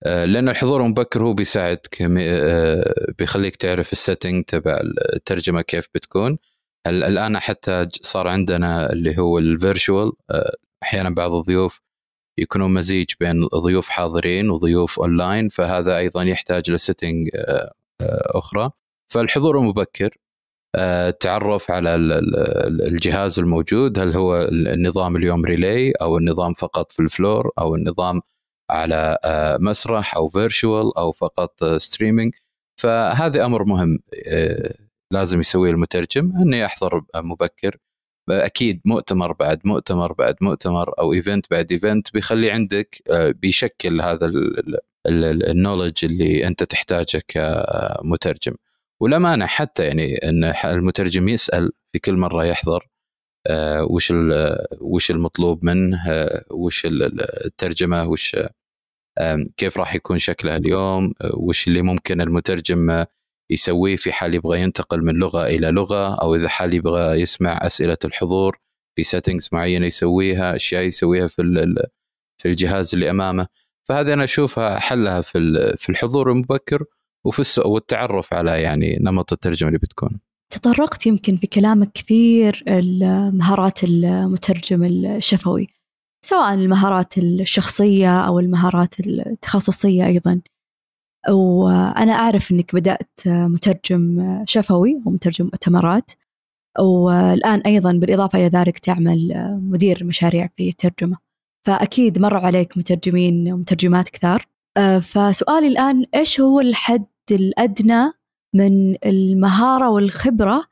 أه، 0.06 0.24
لأن 0.24 0.48
الحضور 0.48 0.84
المبكر 0.84 1.22
هو 1.22 1.32
بيساعدك 1.32 2.02
أه، 2.02 3.12
بيخليك 3.18 3.56
تعرف 3.56 3.92
السيتنج 3.92 4.44
تبع 4.44 4.78
الترجمة 5.14 5.62
كيف 5.62 5.88
بتكون 5.94 6.38
الآن 6.86 7.38
حتى 7.38 7.88
صار 7.90 8.28
عندنا 8.28 8.92
اللي 8.92 9.18
هو 9.18 9.38
ال 9.38 9.47
virtual 9.47 10.12
أحيانا 10.84 11.10
بعض 11.10 11.34
الضيوف 11.34 11.80
يكونون 12.38 12.74
مزيج 12.74 13.06
بين 13.20 13.46
ضيوف 13.46 13.88
حاضرين 13.88 14.50
وضيوف 14.50 15.00
اونلاين 15.00 15.48
فهذا 15.48 15.98
أيضا 15.98 16.22
يحتاج 16.22 16.70
ل 16.70 16.77
setting 16.77 17.28
آه، 17.34 17.72
آه، 18.00 18.38
أخرى. 18.38 18.70
فالحضور 19.06 19.58
المبكر 19.58 20.16
التعرف 20.76 21.70
آه، 21.70 21.74
على 21.74 21.94
الجهاز 21.94 23.38
الموجود 23.38 23.98
هل 23.98 24.12
هو 24.16 24.42
النظام 24.52 25.16
اليوم 25.16 25.44
relay 25.44 25.92
أو 25.92 26.18
النظام 26.18 26.54
فقط 26.54 26.92
في 26.92 27.00
ال 27.00 27.08
floor 27.08 27.50
أو 27.58 27.74
النظام 27.74 28.20
على 28.70 29.18
مسرح 29.60 30.16
أو 30.16 30.28
virtual 30.28 30.96
أو 30.96 31.12
فقط 31.12 31.64
streaming 31.64 32.34
فهذا 32.80 33.44
أمر 33.44 33.64
مهم 33.64 33.98
لازم 35.12 35.40
يسويه 35.40 35.70
المترجم 35.70 36.32
أنه 36.36 36.56
يحضر 36.56 37.04
مبكر 37.16 37.76
أكيد 38.30 38.80
مؤتمر 38.84 39.32
بعد 39.32 39.60
مؤتمر 39.64 40.12
بعد 40.12 40.36
مؤتمر 40.40 40.98
أو 40.98 41.12
event 41.12 41.46
بعد 41.50 41.72
event 41.72 42.12
بيخلي 42.14 42.50
عندك 42.50 43.02
آه، 43.10 43.30
بيشكل 43.30 44.00
هذا 44.00 44.30
ال 45.06 45.16
knowledge 45.16 46.04
اللي 46.04 46.46
أنت 46.46 46.62
تحتاجه 46.64 47.22
كمترجم. 47.28 48.54
والامانه 49.00 49.46
حتى 49.46 49.84
يعني 49.86 50.16
إن 50.16 50.44
المترجم 50.64 51.28
يسأل 51.28 51.72
في 51.92 51.98
كل 51.98 52.16
مرة 52.16 52.44
يحضر 52.44 52.88
آه، 53.46 53.84
وش 53.84 54.12
وش 54.80 55.10
المطلوب 55.10 55.64
منه 55.64 56.10
آه، 56.10 56.44
وش 56.50 56.86
الترجمة 56.86 58.08
وش 58.08 58.36
كيف 59.56 59.78
راح 59.78 59.94
يكون 59.94 60.18
شكلها 60.18 60.56
اليوم 60.56 61.12
وش 61.34 61.68
اللي 61.68 61.82
ممكن 61.82 62.20
المترجم 62.20 63.04
يسويه 63.54 63.96
في 63.96 64.12
حال 64.12 64.34
يبغى 64.34 64.60
ينتقل 64.60 65.04
من 65.04 65.14
لغة 65.14 65.46
إلى 65.46 65.70
لغة 65.70 66.14
أو 66.14 66.34
إذا 66.34 66.48
حال 66.48 66.74
يبغى 66.74 67.20
يسمع 67.20 67.58
أسئلة 67.62 67.96
الحضور 68.04 68.58
في 68.96 69.02
سيتنجز 69.02 69.48
معينة 69.52 69.86
يسويها 69.86 70.56
أشياء 70.56 70.82
يسويها 70.82 71.26
في 71.26 71.42
في 72.42 72.48
الجهاز 72.48 72.94
اللي 72.94 73.10
أمامه 73.10 73.46
فهذه 73.88 74.12
أنا 74.12 74.24
أشوفها 74.24 74.78
حلها 74.78 75.20
في 75.20 75.38
في 75.76 75.88
الحضور 75.88 76.32
المبكر 76.32 76.84
وفي 77.24 77.60
والتعرف 77.64 78.34
على 78.34 78.62
يعني 78.62 78.98
نمط 79.00 79.32
الترجمة 79.32 79.68
اللي 79.68 79.78
بتكون. 79.78 80.20
تطرقت 80.50 81.06
يمكن 81.06 81.36
في 81.36 81.46
كلامك 81.46 81.92
كثير 81.92 82.64
مهارات 83.32 83.84
المترجم 83.84 84.84
الشفوي 84.84 85.68
سواء 86.24 86.54
المهارات 86.54 87.18
الشخصية 87.18 88.20
أو 88.20 88.38
المهارات 88.38 89.00
التخصصية 89.00 90.06
أيضا. 90.06 90.40
وأنا 91.30 92.12
أعرف 92.12 92.52
أنك 92.52 92.74
بدأت 92.74 93.20
مترجم 93.26 94.42
شفوي 94.46 95.02
ومترجم 95.06 95.44
مؤتمرات 95.44 96.10
والآن 96.78 97.60
أيضا 97.60 97.92
بالإضافة 97.92 98.38
إلى 98.38 98.48
ذلك 98.48 98.78
تعمل 98.78 99.32
مدير 99.62 100.04
مشاريع 100.04 100.48
في 100.56 100.68
الترجمة. 100.68 101.16
فأكيد 101.66 102.18
مروا 102.18 102.40
عليك 102.40 102.78
مترجمين 102.78 103.52
ومترجمات 103.52 104.08
كثار. 104.08 104.46
فسؤالي 105.00 105.66
الآن 105.68 106.06
إيش 106.14 106.40
هو 106.40 106.60
الحد 106.60 107.06
الأدنى 107.30 108.12
من 108.54 108.96
المهارة 109.06 109.90
والخبرة 109.90 110.64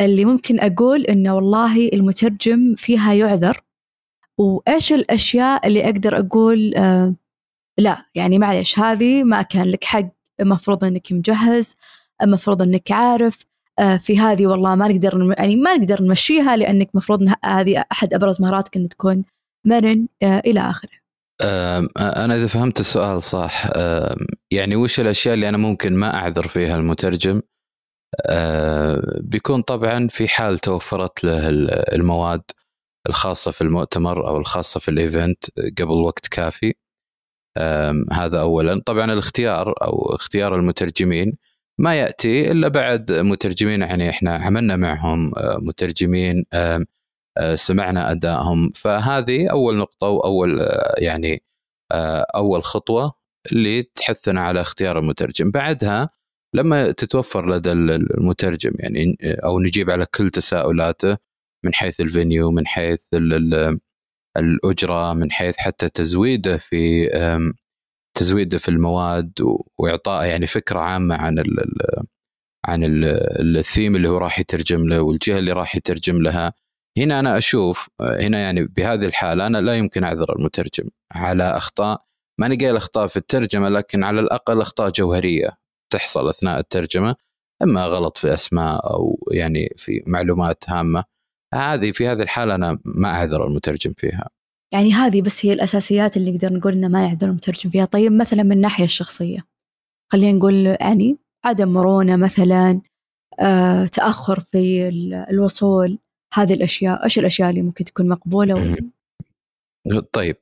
اللي 0.00 0.24
ممكن 0.24 0.60
أقول 0.60 1.04
إنه 1.04 1.34
والله 1.34 1.88
المترجم 1.88 2.74
فيها 2.74 3.12
يعذر؟ 3.14 3.64
وإيش 4.38 4.92
الأشياء 4.92 5.66
اللي 5.66 5.84
أقدر 5.84 6.18
أقول 6.18 6.74
لا 7.78 8.04
يعني 8.14 8.38
معلش 8.38 8.78
هذه 8.78 9.24
ما 9.24 9.42
كان 9.42 9.64
لك 9.64 9.84
حق. 9.84 10.08
المفروض 10.40 10.84
إنك 10.84 11.12
مجهز 11.12 11.74
المفروض 12.22 12.62
إنك 12.62 12.92
عارف 12.92 13.38
آه، 13.78 13.96
في 13.96 14.18
هذه 14.18 14.46
والله 14.46 14.74
ما 14.74 14.88
نقدر 14.88 15.34
يعني 15.38 15.56
ما 15.56 15.76
نقدر 15.76 16.02
نمشيها 16.02 16.56
لأنك 16.56 16.90
مفروض 16.94 17.28
هذه 17.44 17.84
أحد 17.92 18.14
أبرز 18.14 18.40
مهاراتك 18.42 18.76
ان 18.76 18.88
تكون 18.88 19.24
مرن 19.66 20.08
آه، 20.22 20.42
إلى 20.46 20.60
آخره. 20.60 21.04
أنا 21.98 22.36
إذا 22.36 22.46
فهمت 22.46 22.80
السؤال 22.80 23.22
صح 23.22 23.70
يعني 24.50 24.76
وش 24.76 25.00
الأشياء 25.00 25.34
اللي 25.34 25.48
أنا 25.48 25.58
ممكن 25.58 25.94
ما 25.94 26.14
أعذر 26.14 26.48
فيها 26.48 26.76
المترجم؟ 26.76 27.42
بيكون 29.20 29.62
طبعا 29.62 30.08
في 30.08 30.28
حال 30.28 30.58
توفرت 30.58 31.24
له 31.24 31.48
المواد 31.92 32.42
الخاصة 33.08 33.50
في 33.50 33.60
المؤتمر 33.60 34.28
أو 34.28 34.36
الخاصة 34.36 34.80
في 34.80 34.90
الإيفنت 34.90 35.44
قبل 35.78 35.92
وقت 35.92 36.26
كافي. 36.26 36.74
هذا 38.12 38.40
اولا. 38.40 38.82
طبعا 38.86 39.12
الاختيار 39.12 39.74
أو 39.82 40.14
اختيار 40.14 40.56
المترجمين 40.56 41.36
ما 41.78 41.94
يأتي 41.94 42.50
إلا 42.50 42.68
بعد 42.68 43.12
مترجمين 43.12 43.80
يعني 43.80 44.10
إحنا 44.10 44.36
عملنا 44.36 44.76
معهم 44.76 45.32
مترجمين 45.58 46.44
سمعنا 47.54 48.10
أدائهم. 48.10 48.70
فهذه 48.74 49.48
أول 49.50 49.76
نقطة 49.76 50.08
واول 50.08 50.68
يعني 50.98 51.42
أول 52.36 52.64
خطوة 52.64 53.12
اللي 53.52 53.82
تحثنا 53.82 54.40
على 54.40 54.60
اختيار 54.60 54.98
المترجم. 54.98 55.50
بعدها 55.50 56.10
لما 56.54 56.92
تتوفر 56.92 57.50
لدى 57.50 57.72
المترجم 57.72 58.72
يعني 58.78 59.16
أو 59.22 59.60
نجيب 59.60 59.90
على 59.90 60.06
كل 60.14 60.30
تساؤلاته 60.30 61.16
من 61.64 61.74
حيث 61.74 62.00
الفينيو 62.00 62.50
من 62.50 62.66
حيث 62.66 63.00
الأجرة 64.36 65.12
من 65.12 65.32
حيث 65.32 65.56
حتى 65.56 65.88
تزويده 65.88 66.56
في 66.56 67.08
تزويده 68.18 68.58
في 68.58 68.68
المواد 68.68 69.32
وإعطاء 69.78 70.26
يعني 70.26 70.46
فكرة 70.46 70.80
عامة 70.80 71.14
عن 71.16 71.38
ال 71.38 71.56
عن 72.66 72.80
الثيم 72.84 73.96
اللي 73.96 74.08
هو 74.08 74.18
راح 74.18 74.38
يترجم 74.38 74.88
له 74.88 75.00
والجهة 75.00 75.38
اللي 75.38 75.52
راح 75.52 75.76
يترجم 75.76 76.22
لها. 76.22 76.52
هنا 76.98 77.20
أنا 77.20 77.38
أشوف 77.38 77.88
هنا 78.00 78.38
يعني 78.38 78.64
بهذه 78.64 79.06
الحالة 79.06 79.46
أنا 79.46 79.58
لا 79.58 79.76
يمكن 79.78 80.04
أعذر 80.04 80.36
المترجم 80.36 80.88
على 81.12 81.44
أخطاء. 81.44 82.04
ماني 82.40 82.56
قايل 82.56 82.76
أخطاء 82.76 83.06
في 83.06 83.16
الترجمة 83.16 83.68
لكن 83.68 84.04
على 84.04 84.20
الأقل 84.20 84.60
أخطاء 84.60 84.90
جوهرية 84.90 85.50
تحصل 85.92 86.28
أثناء 86.28 86.58
الترجمة 86.58 87.16
أما 87.62 87.86
غلط 87.86 88.18
في 88.18 88.34
أسماء 88.34 88.90
أو 88.94 89.28
يعني 89.32 89.74
في 89.76 90.02
معلومات 90.06 90.64
هامة. 90.68 91.04
هذه 91.54 91.92
في 91.92 92.06
هذه 92.06 92.22
الحالة 92.22 92.54
أنا 92.54 92.78
ما 92.84 93.08
أعذر 93.08 93.46
المترجم 93.46 93.92
فيها. 93.96 94.28
يعني 94.72 94.92
هذه 94.92 95.22
بس 95.22 95.46
هي 95.46 95.52
الأساسيات 95.52 96.16
اللي 96.16 96.32
نقدر 96.32 96.52
نقول 96.52 96.72
إنه 96.72 96.88
ما 96.88 97.02
نعذر 97.02 97.28
المترجم 97.28 97.70
فيها. 97.70 97.84
طيب 97.84 98.12
مثلا 98.12 98.42
من 98.42 98.52
الناحية 98.52 98.84
الشخصية 98.84 99.46
خلينا 100.12 100.38
نقول 100.38 100.66
يعني 100.66 101.18
عدم 101.44 101.68
مرونة 101.68 102.16
مثلا 102.16 102.80
آه، 103.40 103.86
تأخر 103.86 104.40
في 104.40 104.88
الوصول 105.30 105.98
هذه 106.34 106.54
الأشياء 106.54 107.04
إيش 107.04 107.18
الأشياء 107.18 107.50
اللي 107.50 107.62
ممكن 107.62 107.84
تكون 107.84 108.08
مقبولة؟ 108.08 108.54
و... 108.54 110.00
طيب 110.12 110.36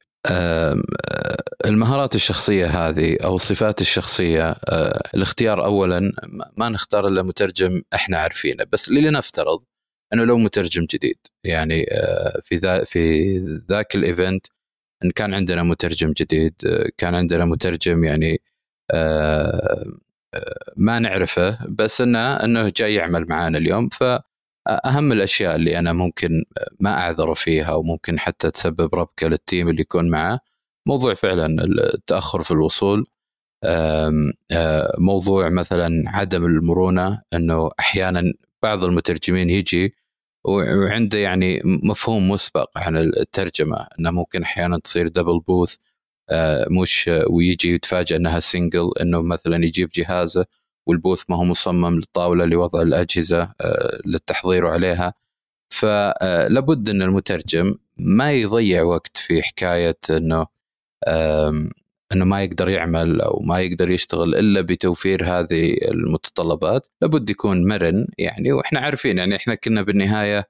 المهارات 1.67 2.15
الشخصية 2.15 2.67
هذه 2.67 3.17
أو 3.25 3.37
الصفات 3.37 3.81
الشخصية 3.81 4.51
آه، 4.51 5.03
الاختيار 5.15 5.65
اولا 5.65 6.13
ما 6.57 6.69
نختار 6.69 7.09
إلا 7.09 7.23
مترجم 7.23 7.83
إحنا 7.95 8.19
عارفينه 8.19 8.65
بس 8.73 8.91
لنفترض 8.91 9.63
أنه 10.13 10.25
لو 10.25 10.39
مترجم 10.39 10.87
جديد. 10.91 11.19
يعني 11.45 11.87
آه، 11.93 12.41
في 12.43 12.57
ذا 12.57 12.85
في 12.85 13.39
ذاك 13.71 13.97
ال 13.97 14.05
event 14.05 14.47
إن 15.05 15.11
كان 15.11 15.35
عندنا 15.35 15.63
مترجم 15.63 16.13
جديد 16.13 16.55
آه، 16.67 16.89
كان 16.99 17.15
عندنا 17.15 17.45
مترجم 17.45 18.05
يعني 18.05 18.41
آه، 18.91 19.85
ما 20.77 20.99
نعرفه 20.99 21.59
بس 21.69 22.01
إنه 22.01 22.37
إنه 22.37 22.73
جاي 22.77 22.95
يعمل 22.95 23.27
معانا 23.29 23.59
اليوم. 23.59 23.89
فأهم 23.89 25.13
الأشياء 25.13 25.57
اللي 25.57 25.79
أنا 25.79 25.93
ممكن 25.93 26.45
ما 26.81 26.91
أعذره 26.91 27.35
فيها 27.35 27.75
وممكن 27.75 28.19
حتى 28.21 28.51
تسبب 28.51 28.95
ربكة 28.95 29.29
لل 29.29 29.42
team 29.42 29.69
اللي 29.69 29.81
يكون 29.83 30.11
معاه 30.11 30.41
موضوع 30.87 31.15
فعلا 31.15 31.47
التأخر 31.95 32.43
في 32.43 32.51
الوصول. 32.51 33.07
موضوع 34.99 35.49
مثلا 35.49 36.05
عدم 36.07 36.45
المرونة 36.45 37.23
إنه 37.35 37.71
أحيانا 37.81 38.33
بعض 38.63 38.85
المترجمين 38.85 39.51
يجي 39.51 39.95
وعنده 40.45 41.19
يعني 41.19 41.63
مفهوم 41.65 42.31
مسبق 42.31 42.71
عن 42.77 42.97
الترجمة 42.97 43.87
إنه 43.99 44.11
ممكن 44.11 44.43
أحيانا 44.43 44.79
تصير 44.79 45.09
double 45.09 45.41
booth 45.41 45.77
آه، 46.31 46.67
مش 46.71 47.11
ويجي 47.31 47.75
يتفاجئ 47.75 48.17
إنها 48.17 48.41
single 48.41 48.91
إنه 49.01 49.23
مثلا 49.23 49.65
يجيب 49.65 49.91
جهازه 49.95 50.47
وال 50.87 50.97
booth 50.97 51.23
ما 51.29 51.37
هو 51.37 51.45
مصمم 51.45 51.97
للطاولة 51.97 52.45
لوضع 52.45 52.83
الأجهزة 52.83 53.43
آه، 53.61 54.01
للتحضير 54.07 54.67
عليها. 54.67 55.15
فلابد 55.73 56.89
إن 56.91 57.03
المترجم 57.03 57.75
ما 57.99 58.33
يضيع 58.33 58.83
وقت 58.83 59.17
في 59.17 59.43
حكاية 59.43 59.99
إنه 60.11 60.47
إنه 62.13 62.25
ما 62.25 62.43
يقدر 62.43 62.69
يعمل 62.69 63.21
أو 63.21 63.41
ما 63.41 63.61
يقدر 63.61 63.91
يشتغل 63.91 64.35
إلا 64.35 64.61
بتوفير 64.61 65.25
هذه 65.25 65.77
المتطلبات 65.91 66.87
لابد 67.03 67.31
يكون 67.31 67.69
مرن 67.69 68.07
يعني 68.19 68.53
وإحنا 68.53 68.81
عارفين 68.81 69.19
يعني 69.19 69.37
إحنا 69.37 69.55
كنا 69.55 69.83
بالنهاية 69.83 70.49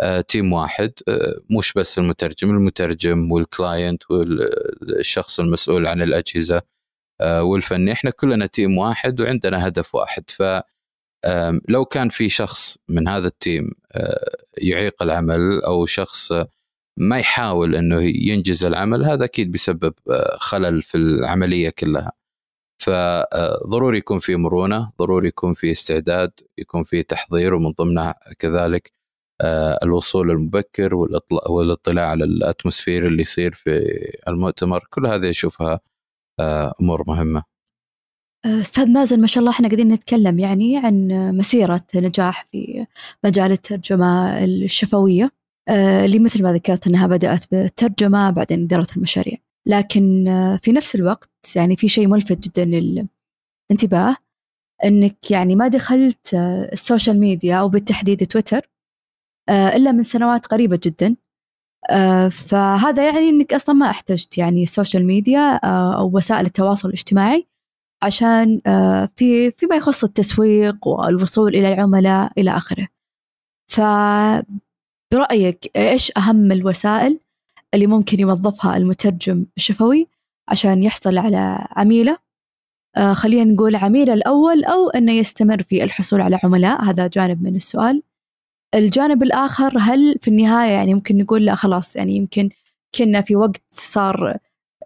آه، 0.00 0.20
team 0.20 0.52
واحد 0.52 0.92
آه، 1.08 1.40
مش 1.58 1.72
بس 1.72 1.98
المترجم 1.98 2.50
المترجم 2.50 3.32
وال 3.32 3.50
client 3.50 4.02
والشخص 4.10 5.40
المسؤول 5.40 5.86
عن 5.86 6.02
الأجهزة 6.02 6.62
آه، 7.20 7.42
والفني 7.42 7.92
إحنا 7.92 8.10
كلنا 8.10 8.46
team 8.46 8.78
واحد 8.78 9.20
وعندنا 9.20 9.68
هدف 9.68 9.94
واحد. 9.94 10.30
ف 10.30 10.42
لو 11.68 11.84
كان 11.84 12.08
في 12.08 12.28
شخص 12.28 12.78
من 12.88 13.08
هذا 13.08 13.26
ال 13.26 13.35
team 13.35 13.70
يعيق 14.58 15.02
العمل 15.02 15.62
أو 15.66 15.86
شخص 15.86 16.32
ما 16.96 17.18
يحاول 17.18 17.76
إنه 17.76 18.00
ينجز 18.02 18.64
العمل 18.64 19.04
هذا 19.04 19.24
أكيد 19.24 19.50
بيسبب 19.50 19.94
آه، 20.10 20.36
خلل 20.38 20.82
في 20.82 20.94
العملية 20.98 21.70
كلها. 21.78 22.12
فضروري 22.82 23.98
يكون 23.98 24.18
في 24.18 24.36
مرونة 24.36 24.92
ضروري 24.98 25.28
يكون 25.28 25.54
في 25.54 25.70
استعداد 25.70 26.32
يكون 26.58 26.84
في 26.84 27.02
تحضير 27.02 27.54
ومن 27.54 27.70
ضمنها 27.72 28.14
كذلك 28.38 28.92
آه، 29.40 29.78
الوصول 29.82 30.30
المبكر 30.30 30.94
والاطلاع 31.50 32.10
على 32.10 32.24
الأتموسفير 32.24 33.06
اللي 33.06 33.22
يصير 33.22 33.52
في 33.52 33.70
المؤتمر. 34.28 34.86
كل 34.90 35.06
هذه 35.06 35.30
أشوفها 35.30 35.80
آه، 36.40 36.74
أمور 36.80 37.04
مهمة. 37.06 37.42
أستاذ 38.46 38.88
مازن 38.88 39.20
ما 39.20 39.26
شاء 39.26 39.40
الله 39.40 39.50
إحنا 39.50 39.68
قاعدين 39.68 39.88
نتكلم 39.88 40.38
يعني 40.38 40.76
عن 40.76 41.08
مسيرة 41.36 41.84
نجاح 41.94 42.46
في 42.52 42.86
مجال 43.24 43.52
الترجمة 43.52 44.44
الشفوية. 44.44 45.24
آه، 45.24 45.43
اللي 45.68 46.18
مثل 46.18 46.42
ما 46.42 46.52
ذكرت 46.52 46.86
أنها 46.86 47.06
بدأت 47.06 47.50
بالترجمة 47.50 48.30
بعدين 48.30 48.62
إدارة 48.62 48.86
المشاريع. 48.96 49.38
لكن 49.66 50.28
آه، 50.28 50.56
في 50.56 50.72
نفس 50.72 50.94
الوقت 50.94 51.30
يعني 51.56 51.76
في 51.76 51.88
شيء 51.88 52.08
ملفت 52.08 52.38
جدا 52.48 52.64
للانتباه 52.64 54.16
أنك 54.84 55.30
يعني 55.30 55.56
ما 55.56 55.68
دخلت 55.68 56.34
آه، 56.34 56.72
ال 56.72 56.79
social 56.79 57.20
media 57.20 57.56
أو 57.56 57.68
بالتحديد 57.68 58.26
تويتر 58.26 58.70
إلا 59.50 59.92
من 59.92 60.02
سنوات 60.02 60.46
قريبة 60.46 60.80
جدا. 60.84 61.16
فهذا 62.30 63.04
يعني 63.06 63.28
أنك 63.28 63.54
أصلا 63.54 63.74
ما 63.74 63.90
احتجت 63.90 64.38
يعني 64.38 64.62
ال 64.62 64.68
social 64.68 65.06
media 65.06 65.56
أو 65.98 66.10
وسائل 66.16 66.46
التواصل 66.46 66.88
الاجتماعي 66.88 67.46
عشان 68.02 68.60
في 69.16 69.50
فيما 69.50 69.76
يخص 69.76 70.04
التسويق 70.04 70.88
والوصول 70.88 71.54
إلى 71.54 71.74
العملاء 71.74 72.32
إلى 72.38 72.50
آخره. 72.50 72.88
ف 73.72 73.80
برأيك 75.14 75.70
إيش 75.76 76.12
أهم 76.16 76.52
الوسائل 76.52 77.20
اللي 77.74 77.86
ممكن 77.86 78.20
يوظفها 78.20 78.76
المترجم 78.76 79.46
الشفوي 79.56 80.08
عشان 80.48 80.82
يحصل 80.82 81.18
على 81.18 81.66
عميلة؟ 81.70 82.18
آه 82.96 83.12
خلينا 83.12 83.52
نقول 83.52 83.76
عميل 83.76 84.10
الأول 84.10 84.64
أو 84.64 84.90
أنه 84.90 85.12
يستمر 85.12 85.62
في 85.62 85.84
الحصول 85.84 86.20
على 86.20 86.38
عملاء 86.44 86.84
هذا 86.84 87.06
جانب 87.06 87.42
من 87.42 87.56
السؤال. 87.56 88.02
الجانب 88.74 89.22
الآخر 89.22 89.78
هل 89.80 90.18
في 90.20 90.28
النهاية 90.28 90.70
يعني 90.70 90.94
ممكن 90.94 91.18
نقول 91.18 91.44
لا 91.44 91.54
خلاص 91.54 91.96
يعني 91.96 92.16
يمكن 92.16 92.48
كنا 92.94 93.20
في 93.20 93.36
وقت 93.36 93.62
صار 93.70 94.38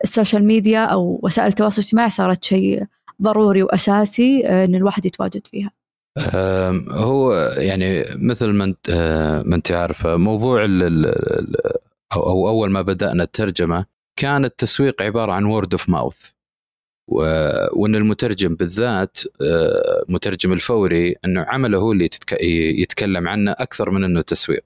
ال 0.04 0.10
social 0.10 0.44
media 0.44 0.84
أو 0.84 1.20
وسائل 1.22 1.48
التواصل 1.48 1.80
الاجتماعي 1.82 2.10
صارت 2.10 2.44
شيء 2.44 2.84
ضروري 3.22 3.62
وأساسي 3.62 4.46
آه، 4.46 4.64
أن 4.64 4.74
الواحد 4.74 5.06
يتواجد 5.06 5.46
فيها. 5.46 5.70
هو 6.90 7.34
يعني 7.58 8.04
مثل 8.16 8.46
ما 8.46 8.64
انت 8.64 8.90
آه، 8.90 9.42
ما 9.46 9.56
انت 9.56 9.72
عارفه 9.72 10.16
موضوع 10.16 10.64
ال 10.64 11.06
أو 12.12 12.48
أول 12.48 12.70
ما 12.70 12.82
بدأنا 12.82 13.22
الترجمة 13.22 13.86
كان 14.18 14.44
التسويق 14.44 15.02
عبارة 15.02 15.32
عن 15.32 15.44
word 15.44 15.74
of 15.74 15.88
mouth 15.88 16.30
وإن 17.72 17.94
المترجم 17.94 18.54
بالذات 18.54 19.18
المترجم 20.08 20.50
آه، 20.50 20.54
الفوري 20.54 21.14
إنه 21.24 21.40
عمله 21.40 21.78
هو 21.78 21.92
اللي 21.92 22.08
يتكلم 22.80 23.28
عنه 23.28 23.52
أكثر 23.52 23.90
من 23.90 24.04
إنه 24.04 24.20
تسويق. 24.20 24.64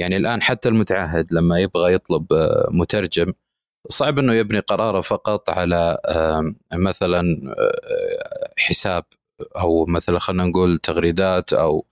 يعني 0.00 0.16
الآن 0.16 0.42
حتى 0.42 0.68
المتعهد 0.68 1.32
لما 1.32 1.58
يبغى 1.60 1.94
يطلب 1.94 2.32
آه، 2.32 2.68
مترجم 2.72 3.32
صعب 3.88 4.18
إنه 4.18 4.32
يبني 4.32 4.58
قراره 4.58 5.00
فقط 5.00 5.50
على 5.50 5.98
مثلا 6.72 7.22
حساب 8.56 9.04
أو 9.40 9.86
مثلا 9.86 10.18
خلينا 10.18 10.44
نقول 10.44 10.78
تغريدات 10.78 11.52
أو 11.52 11.86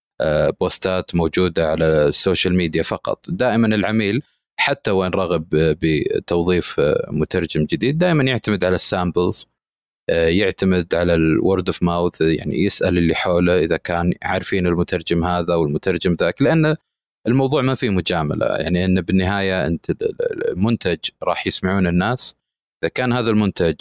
posts 0.61 1.06
ات 1.06 1.14
موجودة 1.14 1.68
على 1.70 1.85
ال 1.85 1.95
social 1.95 2.57
media 2.57 2.83
فقط. 2.82 3.26
دائما 3.28 3.66
العميل 3.66 4.22
حتى 4.61 4.90
وين 4.90 5.11
رغب 5.11 5.46
بتوظيف 5.52 6.80
مترجم 7.09 7.64
جديد 7.64 7.98
دائما 7.98 8.24
يعتمد 8.24 8.64
على 8.64 8.74
ال 8.75 8.84
samples 8.84 9.49
يعتمد 10.11 10.94
على 10.94 11.14
ال 11.14 11.25
word 11.25 11.68
of 11.68 11.83
mouth 11.83 12.20
يعني 12.20 12.64
يسأل 12.64 12.98
اللي 12.98 13.14
حوله 13.14 13.59
إذا 13.59 13.76
كان 13.76 14.14
عارفين 14.22 14.66
المترجم 14.66 15.24
هذا 15.24 15.54
والمترجم 15.54 16.16
ذاك 16.20 16.42
لأن 16.42 16.76
الموضوع 17.26 17.62
ما 17.62 17.74
فيه 17.74 17.90
مجاملة. 17.90 18.46
يعني 18.46 18.85
إن 18.85 19.00
بالنهاية 19.00 19.66
أنت 19.66 19.90
المنتج 20.50 20.98
راح 21.22 21.46
يسمعون 21.46 21.87
الناس. 21.87 22.37
إذا 22.82 22.90
كان 22.94 23.12
هذا 23.12 23.30
المنتج 23.30 23.74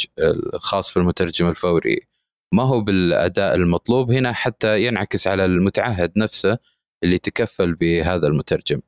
الخاص 0.53 0.89
في 0.91 0.97
المترجم 0.97 1.49
الفوري 1.49 2.07
ما 2.53 2.63
هو 2.63 2.81
بالأداء 2.81 3.55
المطلوب. 3.55 4.11
هنا 4.11 4.33
حتى 4.33 4.83
ينعكس 4.85 5.27
على 5.27 5.45
المتعهد 5.45 6.11
نفسه 6.17 6.57
اللي 7.03 7.17
تكفل 7.17 7.75
بهذا 7.75 8.27
المترجم. 8.27 8.81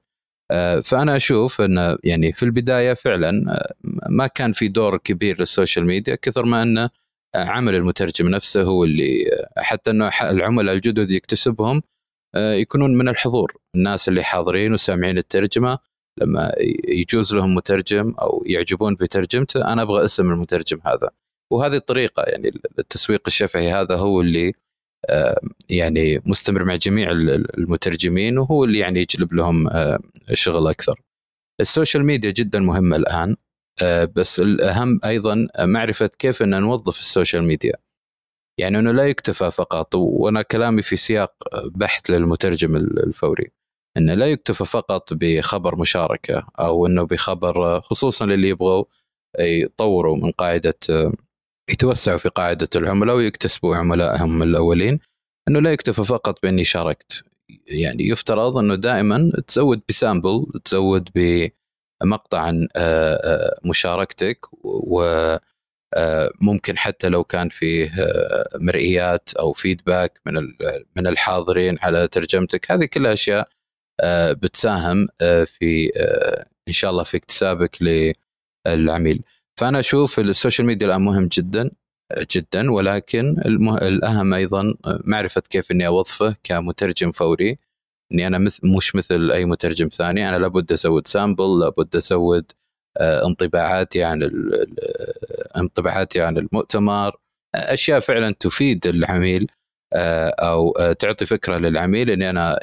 آه، 0.51 0.79
فأنا 0.79 1.15
أشوف 1.15 1.61
انه 1.61 1.97
يعني 2.03 2.33
في 2.33 2.43
البداية 2.43 2.93
فعلا 2.93 3.43
آه، 3.53 3.73
ما 4.09 4.27
كان 4.27 4.51
في 4.51 4.67
دور 4.67 4.97
كبير 4.97 5.39
لل 5.39 5.51
social 5.51 5.85
media 5.85 6.15
كثر 6.21 6.45
ما 6.45 6.63
انه 6.63 6.89
عمل 7.35 7.75
المترجم 7.75 8.29
نفسه 8.29 8.63
هو 8.63 8.83
اللي 8.83 9.25
آه، 9.57 9.61
حتى 9.61 9.91
أنه 9.91 10.11
العملاء 10.21 10.75
الجدد 10.75 11.11
يكتسبهم 11.11 11.81
يكونون 12.35 12.97
من 12.97 13.09
الحضور. 13.09 13.53
الناس 13.75 14.09
اللي 14.09 14.23
حاضرين 14.23 14.73
وسامعين 14.73 15.17
الترجمة 15.17 15.79
لما 16.21 16.51
يجوز 16.87 17.35
لهم 17.35 17.55
مترجم 17.55 18.13
أو 18.21 18.43
يعجبون 18.45 18.95
بترجمته 18.95 19.73
أنا 19.73 19.81
أبغى 19.81 20.05
اسم 20.05 20.31
المترجم 20.31 20.79
هذا. 20.85 21.09
وهذه 21.51 21.75
الطريقة 21.75 22.23
يعني 22.23 22.61
التسويق 22.79 23.21
الشفهي 23.27 23.71
هذا 23.71 23.95
هو 23.95 24.21
اللي 24.21 24.53
يعني 25.69 26.21
مستمر 26.25 26.63
مع 26.63 26.75
جميع 26.75 27.11
المترجمين 27.11 28.37
وهو 28.37 28.63
اللي 28.63 28.79
يعني 28.79 28.99
يجلب 28.99 29.33
لهم 29.33 29.69
شغل 30.33 30.67
أكثر. 30.67 31.01
ال 31.61 31.67
social 31.67 32.05
media 32.05 32.31
جدا 32.31 32.59
مهمة 32.59 32.95
الآن 32.95 33.35
بس 34.15 34.39
الأهم 34.39 34.99
أيضا 35.05 35.47
معرفة 35.59 36.09
كيف 36.19 36.41
إن 36.41 36.61
نوظف 36.61 36.99
ال 36.99 37.06
social 37.06 37.43
media. 37.43 37.73
يعني 38.59 38.79
إنه 38.79 38.91
لا 38.91 39.07
يكتفى 39.07 39.51
فقط 39.51 39.95
وأنا 39.95 40.41
كلامي 40.41 40.81
في 40.81 40.95
سياق 40.95 41.33
بحث 41.65 42.09
للمترجم 42.09 42.75
الفوري 42.75 43.51
إنه 43.97 44.13
لا 44.13 44.31
يكتفى 44.31 44.65
فقط 44.65 45.13
بخبر 45.13 45.75
مشاركة 45.75 46.47
أو 46.59 46.85
إنه 46.85 47.03
بخبر 47.03 47.81
خصوصا 47.81 48.25
للي 48.25 48.49
يبغوا 48.49 48.83
يطوروا 49.39 50.17
من 50.17 50.31
قاعدة 50.31 50.79
يتوسعوا 51.69 52.17
في 52.17 52.29
قاعدة 52.29 52.69
العملاء 52.75 53.15
ويكتسبوا 53.15 53.75
عملائهم 53.75 54.43
الأولين 54.43 54.99
إنه 55.47 55.59
لا 55.59 55.71
يكتفى 55.71 56.03
فقط 56.03 56.39
بإني 56.43 56.63
شاركت. 56.63 57.23
يعني 57.67 58.07
يفترض 58.07 58.57
إنه 58.57 58.75
دائما 58.75 59.31
تزود 59.47 59.81
ب 59.89 59.97
sample 59.97 60.45
تزود 60.65 61.09
بمقطع 61.15 62.39
عن 62.39 62.67
آه، 62.75 63.15
آه، 63.15 63.59
مشاركتك 63.65 64.45
و 64.63 65.37
ممكن 66.41 66.77
حتى 66.77 67.09
لو 67.09 67.23
كان 67.23 67.49
فيه 67.49 67.91
مرئيات 68.61 69.29
أو 69.33 69.53
feedback 69.53 70.19
من 70.25 70.33
من 70.95 71.07
الحاضرين 71.07 71.77
على 71.81 72.07
ترجمتك. 72.07 72.71
هذه 72.71 72.85
كلها 72.85 73.13
أشياء 73.13 73.49
بتساهم 74.31 75.07
في 75.45 75.91
إن 76.67 76.73
شاء 76.73 76.91
الله 76.91 77.03
في 77.03 77.17
اكتسابك 77.17 77.77
للعميل. 78.67 79.23
فأنا 79.59 79.79
أشوف 79.79 80.19
ال 80.19 80.26
social 80.26 80.67
media 80.67 80.87
الآن 80.87 81.01
مهم 81.01 81.27
جدا 81.27 81.71
جدا 82.35 82.71
ولكن 82.71 83.41
المه... 83.45 83.77
الأهم 83.77 84.33
أيضا 84.33 84.73
معرفة 84.85 85.41
كيف 85.49 85.71
إني 85.71 85.87
أوظفه 85.87 86.35
كمترجم 86.43 87.11
فوري. 87.11 87.59
إني 88.13 88.27
أنا 88.27 88.37
مثل 88.37 88.67
مش 88.67 88.95
مثل 88.95 89.31
أي 89.31 89.45
مترجم 89.45 89.87
ثاني. 89.87 90.29
أنا 90.29 90.37
لابد 90.37 90.71
ازود 90.71 91.07
sample 91.07 91.59
لابد 91.59 91.95
ازود 91.95 92.51
آه، 92.97 93.25
انطباعاتي 93.25 94.03
عن 94.03 94.29
انطباعاتي 95.57 96.21
عن 96.21 96.37
المؤتمر. 96.37 97.15
أشياء 97.55 97.99
فعلا 97.99 98.35
تفيد 98.39 98.87
العميل 98.87 99.47
آه، 99.93 100.29
أو 100.29 100.71
آه، 100.71 100.93
تعطي 100.93 101.25
فكرة 101.25 101.57
للعميل 101.57 102.09
إني 102.09 102.29
أنا 102.29 102.59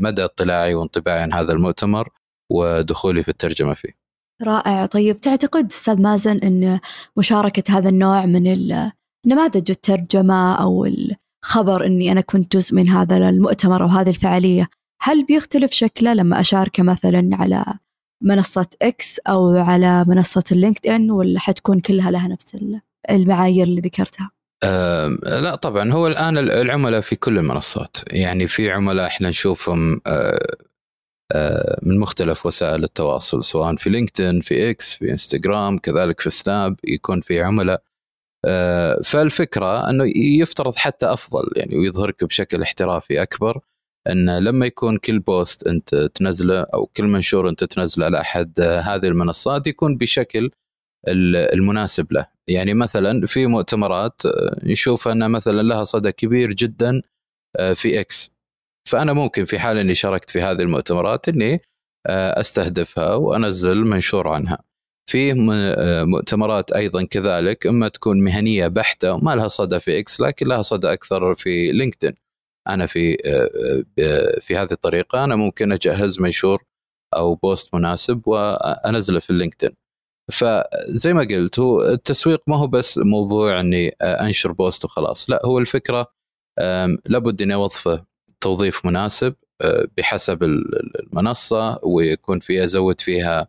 مدى 0.00 0.24
اطلاعي 0.24 0.74
وانطباعي 0.74 1.22
عن 1.22 1.32
هذا 1.32 1.52
المؤتمر 1.52 2.08
ودخولي 2.52 3.22
في 3.22 3.28
الترجمة 3.28 3.74
فيه. 3.74 4.05
رائع. 4.42 4.86
طيب 4.86 5.16
تعتقد 5.16 5.66
أستاذ 5.66 6.02
مازن 6.02 6.38
إن 6.38 6.80
مشاركة 7.16 7.78
هذا 7.78 7.88
النوع 7.88 8.26
من 8.26 8.42
نماذج 9.26 9.70
الترجمة 9.70 10.54
أو 10.54 10.84
الخبر 10.84 11.86
إني 11.86 12.12
أنا 12.12 12.20
كنت 12.20 12.56
جزء 12.56 12.74
من 12.74 12.88
هذا 12.88 13.16
المؤتمر 13.28 13.82
أو 13.82 13.88
هذه 13.88 14.10
الفعالية 14.10 14.68
هل 15.02 15.24
بيختلف 15.24 15.72
شكله 15.72 16.14
لما 16.14 16.40
أشاركه 16.40 16.82
مثلا 16.82 17.30
على 17.32 17.64
منصة 18.22 18.66
إكس 18.82 19.18
أو 19.18 19.56
على 19.56 20.04
منصة 20.08 20.44
اللينكد 20.52 20.86
ان 20.86 21.10
ولا 21.10 21.40
حتكون 21.40 21.80
كلها 21.80 22.10
لها 22.10 22.28
نفس 22.28 22.56
المعايير 23.10 23.66
اللي 23.66 23.80
ذكرتها؟ 23.80 24.30
أه 24.64 25.08
لا 25.22 25.54
طبعا. 25.54 25.92
هو 25.92 26.06
الآن 26.06 26.38
العملاء 26.38 27.00
في 27.00 27.16
كل 27.16 27.38
المنصات. 27.38 27.96
يعني 28.10 28.46
في 28.46 28.70
عملاء 28.70 29.06
إحنا 29.06 29.28
نشوفهم 29.28 30.00
أه 30.06 30.56
من 31.82 31.98
مختلف 31.98 32.46
وسائل 32.46 32.84
التواصل 32.84 33.44
سواء 33.44 33.76
في 33.76 33.90
لينكدين 33.90 34.40
في 34.40 34.70
إكس 34.70 34.94
في 34.94 35.10
إنستغرام 35.10 35.78
كذلك 35.78 36.20
في 36.20 36.30
سناب 36.30 36.76
يكون 36.84 37.20
في 37.20 37.42
عملاء. 37.42 37.82
آه، 38.44 39.00
فالفكرة 39.04 39.90
أنه 39.90 40.04
يفترض 40.16 40.76
حتى 40.76 41.06
أفضل 41.12 41.50
يعني 41.56 41.76
ويظهرك 41.78 42.24
بشكل 42.24 42.62
احترافي 42.62 43.22
أكبر 43.22 43.60
أن 44.08 44.38
لما 44.38 44.66
يكون 44.66 44.98
كل 44.98 45.18
post 45.18 45.66
أنت 45.66 45.94
تنزله 45.94 46.60
أو 46.74 46.86
كل 46.86 47.04
منشور 47.04 47.48
أنت 47.48 47.64
تنزله 47.64 48.04
على 48.06 48.20
احد 48.20 48.60
هذه 48.60 49.06
المنصات 49.06 49.66
يكون 49.66 49.96
بشكل 49.96 50.50
المناسب 51.08 52.12
له. 52.12 52.26
يعني 52.48 52.74
مثلا 52.74 53.26
في 53.26 53.46
مؤتمرات 53.46 54.26
آه، 54.26 54.60
نشوف 54.62 55.08
أن 55.08 55.30
مثلا 55.30 55.62
لها 55.62 55.84
صدى 55.84 56.12
كبير 56.12 56.52
جدا 56.52 57.02
في 57.74 58.00
إكس. 58.00 58.35
فأنا 58.86 59.12
ممكن 59.12 59.44
في 59.44 59.58
حال 59.58 59.78
إني 59.78 59.94
شاركت 59.94 60.30
في 60.30 60.40
هذه 60.40 60.62
المؤتمرات 60.62 61.28
إني 61.28 61.60
آه، 62.06 62.40
أستهدفها 62.40 63.14
وأنزل 63.14 63.84
منشور 63.84 64.28
عنها. 64.28 64.58
في 65.10 65.32
آه، 65.52 66.04
مؤتمرات 66.04 66.72
أيضا 66.72 67.04
كذلك 67.04 67.66
إما 67.66 67.88
تكون 67.88 68.20
مهنية 68.20 68.68
بحتة 68.68 69.12
وما 69.12 69.36
لها 69.36 69.48
صدى 69.48 69.80
في 69.80 69.98
إكس 69.98 70.20
لكن 70.20 70.46
لها 70.48 70.62
صدى 70.62 70.92
أكثر 70.92 71.34
في 71.34 71.72
لينكدين. 71.72 72.14
أنا 72.68 72.86
في 72.86 73.16
آه، 73.26 74.40
في 74.40 74.56
هذه 74.56 74.72
الطريقة 74.72 75.24
أنا 75.24 75.36
ممكن 75.36 75.72
أجهز 75.72 76.20
منشور 76.20 76.64
أو 77.16 77.34
post 77.34 77.74
مناسب 77.74 78.28
وأنزله 78.28 79.18
في 79.18 79.30
اللينكدين. 79.30 79.70
فزي 80.32 81.12
ما 81.12 81.20
قلت 81.30 81.58
هو 81.58 81.82
التسويق 81.82 82.42
ما 82.46 82.56
هو 82.58 82.66
بس 82.66 82.98
موضوع 82.98 83.60
إني 83.60 83.88
أنشر 84.02 84.52
post 84.52 84.84
وخلاص، 84.84 85.30
لا 85.30 85.40
هو 85.44 85.58
الفكرة 85.58 86.06
لابد 87.06 87.42
إني 87.42 87.54
أوظفه 87.54 88.06
توظيف 88.40 88.86
مناسب 88.86 89.34
آه، 89.60 89.86
بحسب 89.96 90.42
المنصة 90.42 91.80
ويكون 91.82 92.40
فيها 92.40 92.64
أزود 92.64 93.00
فيها 93.00 93.48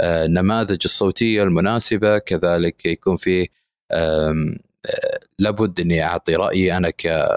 آه، 0.00 0.26
نماذج 0.26 0.80
الصوتية 0.84 1.42
المناسبة. 1.42 2.18
كذلك 2.18 2.86
يكون 2.86 3.16
فيه 3.16 3.46
آه، 3.92 4.56
لابد 5.38 5.80
إني 5.80 6.04
أعطي 6.04 6.36
رأيي 6.36 6.76
أنا 6.76 6.90
ك 6.90 7.28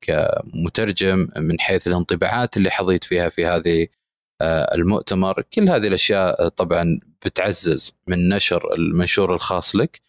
كمترجم 0.00 1.28
من 1.36 1.60
حيث 1.60 1.88
الانطباعات 1.88 2.56
اللي 2.56 2.70
حظيت 2.70 3.04
فيها 3.04 3.28
في 3.28 3.46
هذه 3.46 3.86
المؤتمر. 4.74 5.42
كل 5.54 5.68
هذه 5.68 5.86
الأشياء 5.86 6.48
طبعا 6.48 7.00
بتعزز 7.26 7.94
من 8.08 8.28
نشر 8.28 8.74
المنشور 8.74 9.34
الخاص 9.34 9.76
لك. 9.76 10.00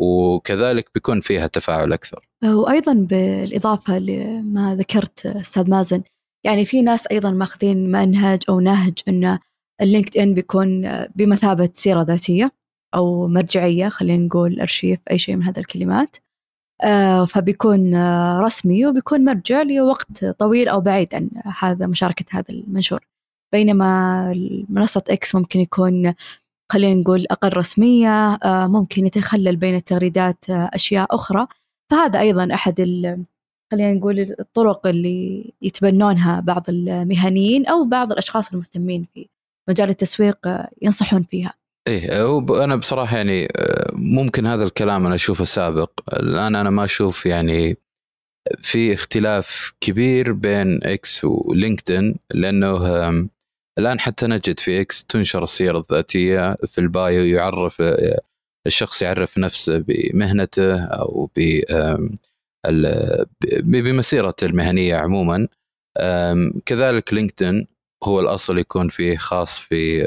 وكذلك 0.00 0.90
بيكون 0.94 1.20
فيها 1.20 1.46
تفاعل 1.46 1.92
أكثر. 1.92 2.28
وأيضا 2.44 2.92
بالإضافة 2.92 3.98
لما 3.98 4.74
ذكرت 4.74 5.26
أستاذ 5.26 5.70
مازن 5.70 6.02
يعني 6.44 6.64
في 6.64 6.82
ناس 6.82 7.06
أيضا 7.06 7.30
ماخذين 7.30 7.90
منهج 7.90 8.42
أو 8.48 8.60
نهج 8.60 8.98
إن 9.08 9.38
اللينكد 9.80 10.18
ان 10.18 10.34
بيكون 10.34 10.88
بمثابة 11.14 11.70
سيرة 11.74 12.02
ذاتية 12.02 12.52
أو 12.94 13.28
مرجعية 13.28 13.88
خلينا 13.88 14.26
نقول 14.26 14.60
أرشيف 14.60 15.00
أي 15.10 15.18
شيء 15.18 15.36
من 15.36 15.42
هذه 15.42 15.58
الكلمات 15.58 16.16
آه، 16.82 17.24
فبيكون 17.24 17.94
رسمي 18.40 18.86
وبيكون 18.86 19.24
مرجع 19.24 19.62
لوقت 19.62 20.24
طويل 20.24 20.68
أو 20.68 20.80
بعيد 20.80 21.14
عن 21.14 21.30
هذا 21.60 21.86
مشاركة 21.86 22.24
هذا 22.30 22.50
المنشور 22.50 23.00
بينما 23.52 24.32
منصة 24.68 25.02
إكس 25.10 25.34
ممكن 25.34 25.60
يكون 25.60 26.14
خلينا 26.70 27.00
نقول 27.00 27.26
أقل 27.30 27.56
رسمية 27.56 28.34
آه، 28.34 28.66
ممكن 28.66 29.06
يتخلل 29.06 29.56
بين 29.56 29.74
التغريدات 29.74 30.50
آه، 30.50 30.70
أشياء 30.74 31.14
أخرى. 31.14 31.46
فهذا 31.90 32.20
أيضا 32.20 32.54
أحد 32.54 32.80
خلينا 33.72 33.92
نقول 33.92 34.36
الطرق 34.40 34.86
اللي 34.86 35.52
يتبنونها 35.62 36.40
بعض 36.40 36.64
المهنيين 36.68 37.66
أو 37.66 37.84
بعض 37.84 38.12
الأشخاص 38.12 38.52
المهتمين 38.52 39.06
في 39.14 39.28
مجال 39.68 39.88
التسويق 39.88 40.46
آه، 40.46 40.70
ينصحون 40.82 41.22
فيها. 41.22 41.54
إيه 41.88 42.64
أنا 42.64 42.76
بصراحة 42.76 43.16
يعني 43.16 43.48
ممكن 43.92 44.46
هذا 44.46 44.64
الكلام 44.64 45.06
أنا 45.06 45.14
أشوفه 45.14 45.44
سابق. 45.44 45.90
الآن 46.12 46.54
أنا 46.54 46.70
ما 46.70 46.84
أشوف 46.84 47.26
يعني 47.26 47.76
في 48.62 48.94
اختلاف 48.94 49.72
كبير 49.80 50.32
بين 50.32 50.84
إكس 50.84 51.24
ولينكدين 51.24 52.16
لأنه 52.34 52.78
الآن 53.80 54.00
حتى 54.00 54.26
نجد 54.26 54.60
في 54.60 54.80
إكس 54.80 55.04
تنشر 55.04 55.44
السيره 55.44 55.78
الذاتية 55.78 56.56
في 56.66 56.78
ال 56.78 56.90
bio 56.90 57.24
يعرف 57.24 57.82
الشخص 58.66 59.02
يعرف 59.02 59.38
نفسه 59.38 59.78
بمهنته 59.78 60.84
أو 60.84 61.30
ب 61.36 61.60
بمسيرته 63.62 64.44
المهنية 64.44 64.96
عموما. 64.96 65.48
كذلك 66.66 67.14
لينكدين 67.14 67.66
هو 68.04 68.20
الأصل 68.20 68.58
يكون 68.58 68.88
فيه 68.88 69.16
خاص 69.16 69.60
في 69.60 70.04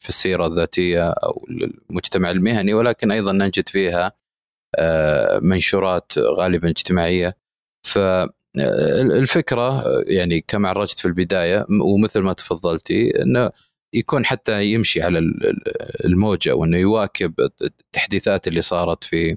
في 0.00 0.08
السيره 0.08 0.46
الذاتية 0.46 1.10
أو 1.10 1.46
المجتمع 1.90 2.30
المهني 2.30 2.74
ولكن 2.74 3.10
أيضا 3.10 3.32
نجد 3.32 3.68
فيها 3.68 4.12
آه، 4.78 5.38
منشورات 5.38 6.18
غالبا 6.18 6.68
اجتماعية. 6.68 7.36
فالفكرة 8.56 9.84
يعني 10.06 10.40
كما 10.40 10.68
عرجت 10.68 10.98
في 10.98 11.04
البداية 11.08 11.66
ومثل 11.80 12.20
ما 12.20 12.32
تفضلتي 12.32 13.22
إنه 13.22 13.50
يكون 13.94 14.24
حتى 14.26 14.64
يمشي 14.64 15.02
على 15.02 15.18
ال- 15.18 15.46
ال- 15.46 16.04
الموجة 16.06 16.54
وإنه 16.54 16.78
يواكب 16.78 17.34
التحديثات 17.62 18.48
اللي 18.48 18.60
صارت 18.62 19.04
في 19.04 19.36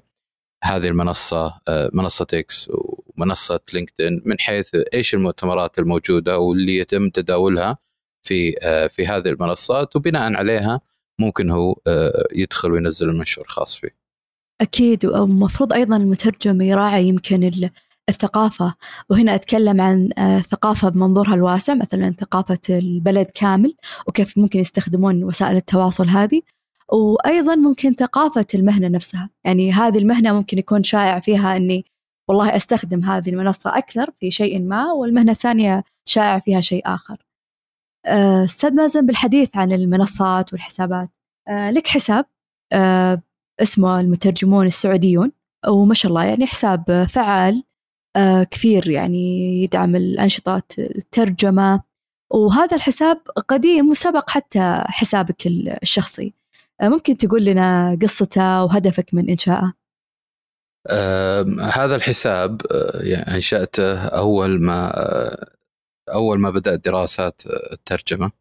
هذه 0.64 0.88
المنصة 0.88 1.60
آه، 1.68 1.90
منصة 1.94 2.28
إكس 2.34 2.72
ومنصة 2.74 3.60
لينكدين 3.74 4.22
من 4.26 4.40
حيث 4.40 4.76
إيش 4.94 5.14
المؤتمرات 5.14 5.80
الموجودة 5.80 6.40
واللي 6.40 6.78
يتم 6.78 7.10
تداولها 7.10 7.78
في 8.28 8.56
آه، 8.62 8.88
في 8.88 9.08
هذه 9.08 9.30
المنصات 9.30 9.96
وبناء 9.96 10.34
عليها 10.34 10.82
ممكن 11.20 11.50
هو 11.50 11.76
آه، 11.88 12.28
يدخل 12.36 12.72
وينزل 12.72 13.10
المنشور 13.10 13.46
خاص 13.48 13.76
فيه. 13.76 13.96
أكيد 14.62 15.06
ومفروض 15.06 15.74
أيضا 15.74 15.98
المترجم 15.98 16.62
يراعي 16.62 17.08
يمكن 17.08 17.44
الثقافة. 18.10 18.76
وهنا 19.10 19.36
أتكلم 19.36 19.82
عن 19.82 20.10
آه، 20.18 20.40
ثقافة 20.40 20.90
بمنظورها 20.90 21.34
الواسع 21.34 21.74
مثلا 21.74 22.14
ثقافة 22.20 22.60
البلد 22.70 23.26
كامل 23.26 23.76
وكيف 24.08 24.38
ممكن 24.38 24.60
يستخدمون 24.60 25.24
وسائل 25.24 25.56
التواصل 25.56 26.08
هذه. 26.08 26.42
وأيضا 26.94 27.56
ممكن 27.56 27.94
ثقافة 27.94 28.46
المهنة 28.56 28.88
نفسها. 28.88 29.30
يعني 29.46 29.72
هذه 29.72 29.98
المهنة 29.98 30.34
ممكن 30.34 30.58
يكون 30.58 30.84
شائع 30.84 31.20
فيها 31.20 31.58
أني 31.58 31.86
والله 32.30 32.56
أستخدم 32.56 33.04
هذه 33.04 33.30
المنصة 33.30 33.78
أكثر 33.78 34.12
في 34.20 34.32
شيء 34.32 34.62
ما 34.62 34.92
والمهنة 34.92 35.32
الثانية 35.32 35.84
شائع 36.06 36.40
فيها 36.40 36.62
شيء 36.62 36.82
آخر. 36.86 37.18
آه، 38.06 38.44
أستاذ 38.44 38.74
مازن 38.74 39.06
بالحديث 39.06 39.58
عن 39.58 39.72
المنصات 39.72 40.54
والحسابات 40.54 41.10
آه، 41.48 41.72
لك 41.72 41.88
حساب 41.88 42.26
آه، 42.74 43.22
اسمه 43.62 44.00
المترجمون 44.00 44.66
السعوديون 44.66 45.32
وما 45.68 45.94
شاء 45.94 46.10
الله 46.10 46.24
يعني 46.24 46.48
حساب 46.48 47.08
فعال 47.10 47.56
آه، 47.56 47.64
كثير 48.52 48.90
يعني 48.90 49.64
يدعم 49.64 49.96
الأنشطة 49.96 50.64
الترجمة. 50.80 51.82
وهذا 52.32 52.76
الحساب 52.76 53.22
قديم 53.48 53.90
وسبق 53.90 54.30
حتى 54.30 54.84
حسابك 54.88 55.48
الشخصي. 55.48 56.34
آه، 56.82 56.88
ممكن 56.88 57.18
تقول 57.18 57.46
لنا 57.46 57.98
قصته 58.02 58.64
وهدفك 58.64 59.14
من 59.14 59.30
إنشائه؟ 59.30 59.74
هذا 61.62 61.96
الحساب 61.96 62.62
آه، 62.72 63.04
يعني 63.04 63.36
أنشأته 63.36 64.06
أول 64.08 64.62
ما 64.62 64.92
آه، 64.98 65.48
أول 66.14 66.40
ما 66.40 66.50
بدأت 66.50 66.86
دراسات 66.86 67.42
آه، 67.48 67.74
الترجمة. 67.74 68.32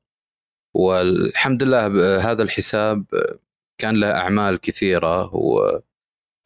والحمد 0.75 1.63
لله 1.63 1.87
هذا 2.33 2.43
الحساب 2.43 3.05
آه، 3.15 3.39
كان 3.79 3.97
له 4.01 4.11
أعمال 4.11 4.61
كثيرة. 4.61 5.31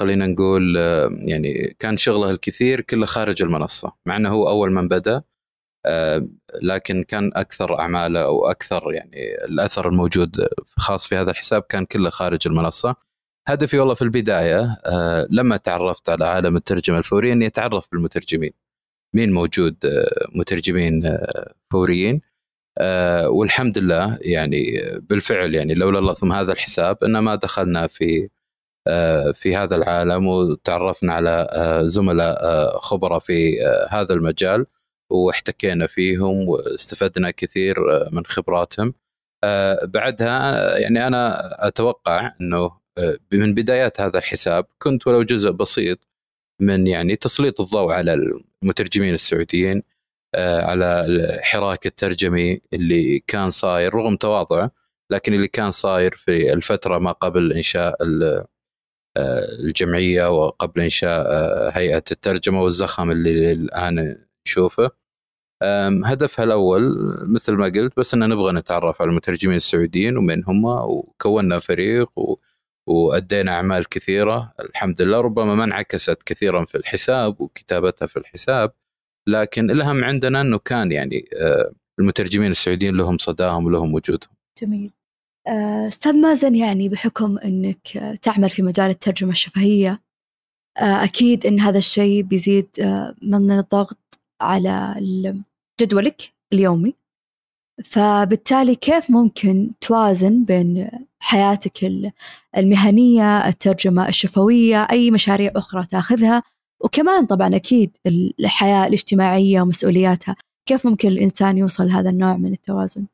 وخلينا 0.01 0.27
نقول 0.27 0.77
آه، 0.79 1.11
يعني 1.13 1.77
كان 1.79 1.97
شغله 1.97 2.31
الكثير 2.31 2.81
كله 2.81 3.07
خارج 3.07 3.43
المنصة 3.43 3.93
مع 4.07 4.17
إنه 4.17 4.29
هو 4.31 4.49
أول 4.49 4.73
من 4.73 4.89
بدأ 4.89 5.23
آه، 5.87 6.29
لكن 6.63 7.05
كان 7.05 7.31
أكثر 7.35 7.79
أعماله 7.79 8.23
أو 8.23 8.47
أكثر 8.47 8.93
يعني 8.93 9.45
الأثر 9.45 9.89
الموجود 9.89 10.49
خاص 10.77 11.07
في 11.07 11.17
هذا 11.17 11.31
الحساب 11.31 11.63
كان 11.63 11.85
كله 11.85 12.11
خارج 12.11 12.39
المنصة. 12.47 12.97
هدفي 13.49 13.79
والله 13.79 13.95
في 13.95 14.03
البداية 14.03 14.77
آه، 14.87 15.27
لما 15.31 15.57
تعرفت 15.57 16.11
على 16.11 16.25
عالم 16.25 16.57
الترجمة 16.57 16.99
الفوريه 16.99 17.33
إني 17.33 17.47
أتعرف 17.47 17.87
بالمترجمين. 17.93 18.53
مين 19.15 19.33
موجود؟ 19.33 19.77
مترجمين 20.35 21.19
فوريين. 21.71 22.21
والحمد 23.27 23.79
لله 23.79 24.19
يعني 24.21 24.83
بالفعل 25.01 25.55
يعني 25.55 25.75
لولا 25.75 25.99
الله 25.99 26.15
ثم 26.15 26.33
هذا 26.33 26.53
الحساب 26.53 27.05
ان 27.05 27.19
ما 27.19 27.35
دخلنا 27.35 27.87
في 27.87 28.29
في 29.35 29.57
هذا 29.57 29.77
العالم 29.77 30.27
وتعرفنا 30.27 31.13
على 31.15 31.49
آه، 31.53 31.83
زملاء 31.85 32.45
آه، 32.45 32.79
خبراء 32.79 33.19
في 33.19 33.67
آه، 33.67 33.89
هذا 33.91 34.15
المجال 34.15 34.67
واحتكينا 35.11 35.87
فيهم 35.87 36.49
واستفدنا 36.49 37.31
كثير 37.31 37.77
آه، 37.97 38.09
من 38.13 38.27
خبراتهم. 38.27 38.95
آه، 39.45 39.85
بعدها 39.85 40.55
آه، 40.75 40.79
يعني 40.79 41.07
أنا 41.07 41.41
أتوقع 41.69 42.33
إنه 42.41 42.81
آه، 42.99 43.19
من 43.33 43.55
بدايات 43.55 44.01
هذا 44.01 44.19
الحساب 44.19 44.67
كنت 44.79 45.07
ولو 45.07 45.23
جزء 45.23 45.51
بسيط 45.51 45.99
من 46.61 46.87
يعني 46.87 47.17
تسليط 47.17 47.61
الضوء 47.61 47.93
على 47.93 48.15
المترجمين 48.63 49.15
السعوديين 49.15 49.83
آه، 50.35 50.63
على 50.63 51.05
الحراك 51.07 51.87
الترجمي 51.87 52.61
اللي 52.73 53.19
كان 53.27 53.51
صاير 53.51 53.95
رغم 53.95 54.17
تواضعه 54.17 54.71
لكن 55.11 55.35
اللي 55.35 55.49
كان 55.49 55.71
صاير 55.71 56.11
في 56.11 56.53
الفترة 56.53 56.99
ما 56.99 57.13
قبل 57.13 57.53
إنشاء 57.53 57.97
آه، 58.23 58.47
الجمعية 59.17 60.31
وقبل 60.31 60.81
إنشاء 60.81 61.27
آه، 61.27 61.71
هيئة 61.71 62.05
الترجمة 62.11 62.63
والزخم 62.63 63.11
اللي 63.11 63.53
الآن 63.53 64.17
نشوفه. 64.47 64.91
هدفها 66.05 66.45
الأول 66.45 67.15
مثل 67.29 67.53
ما 67.55 67.65
قلت 67.65 67.97
بس 67.97 68.15
إن 68.15 68.29
نبغى 68.29 68.53
نتعرف 68.53 69.03
على 69.03 69.11
المترجمين 69.11 69.57
السعوديين 69.57 70.17
ومن 70.17 70.45
هم 70.45 70.65
وكونا 70.65 71.59
فريق 71.59 72.19
و... 72.19 72.37
وأدينا 72.87 73.53
أعمال 73.53 73.89
كثيرة. 73.89 74.53
الحمد 74.61 75.03
لله 75.03 75.21
ربما 75.21 75.55
ما 75.55 75.65
انعكست 75.65 76.23
كثيرا 76.23 76.65
في 76.65 76.75
الحساب 76.75 77.41
وكتابتها 77.41 78.07
في 78.07 78.17
الحساب 78.17 78.73
لكن 79.29 79.71
الأهم 79.71 80.05
عندنا 80.05 80.41
إنه 80.41 80.59
كان 80.59 80.93
يعني 80.93 81.25
آه، 81.41 81.73
المترجمين 82.01 82.51
السعوديين 82.51 82.97
لهم 82.97 83.19
صداهم 83.19 83.67
ولهم 83.67 83.95
وجودهم. 83.95 84.31
جميل. 84.63 84.87
آه، 84.87 85.00
أستاذ 85.47 86.13
مازن 86.13 86.55
يعني 86.55 86.89
بحكم 86.89 87.39
أنك 87.39 87.97
آه، 87.97 88.15
تعمل 88.15 88.51
في 88.51 88.63
مجال 88.63 88.91
الترجمة 88.91 89.31
الشفهية 89.31 90.01
آه، 90.79 91.05
أكيد 91.05 91.47
أن 91.47 91.61
هذا 91.61 91.79
الشيء 91.79 92.23
بيزيد 92.23 92.69
آه، 92.83 93.15
من 93.23 93.51
الضغط 93.51 93.99
على 94.41 94.95
جدولك 95.81 96.33
اليومي. 96.53 96.95
فبالتالي 97.85 98.75
كيف 98.75 99.11
ممكن 99.11 99.71
توازن 99.81 100.45
بين 100.45 100.89
حياتك 101.21 101.85
ال- 101.85 102.13
المهنية 102.57 103.49
الترجمة 103.49 104.09
الشفوية 104.09 104.83
أي 104.91 105.11
مشاريع 105.11 105.53
أخرى 105.57 105.87
تأخذها؟ 105.87 106.43
وكمان 106.85 107.27
طبعا 107.27 107.57
أكيد 107.57 107.97
الحياة 108.41 108.87
الاجتماعية 108.87 109.61
ومسؤولياتها. 109.63 110.37
كيف 110.69 110.87
ممكن 110.87 111.09
الإنسان 111.09 111.59
يوصل 111.59 111.87
لهذا 111.87 112.11
النوع 112.11 112.37
من 112.37 112.53
التوازن؟ 112.53 113.07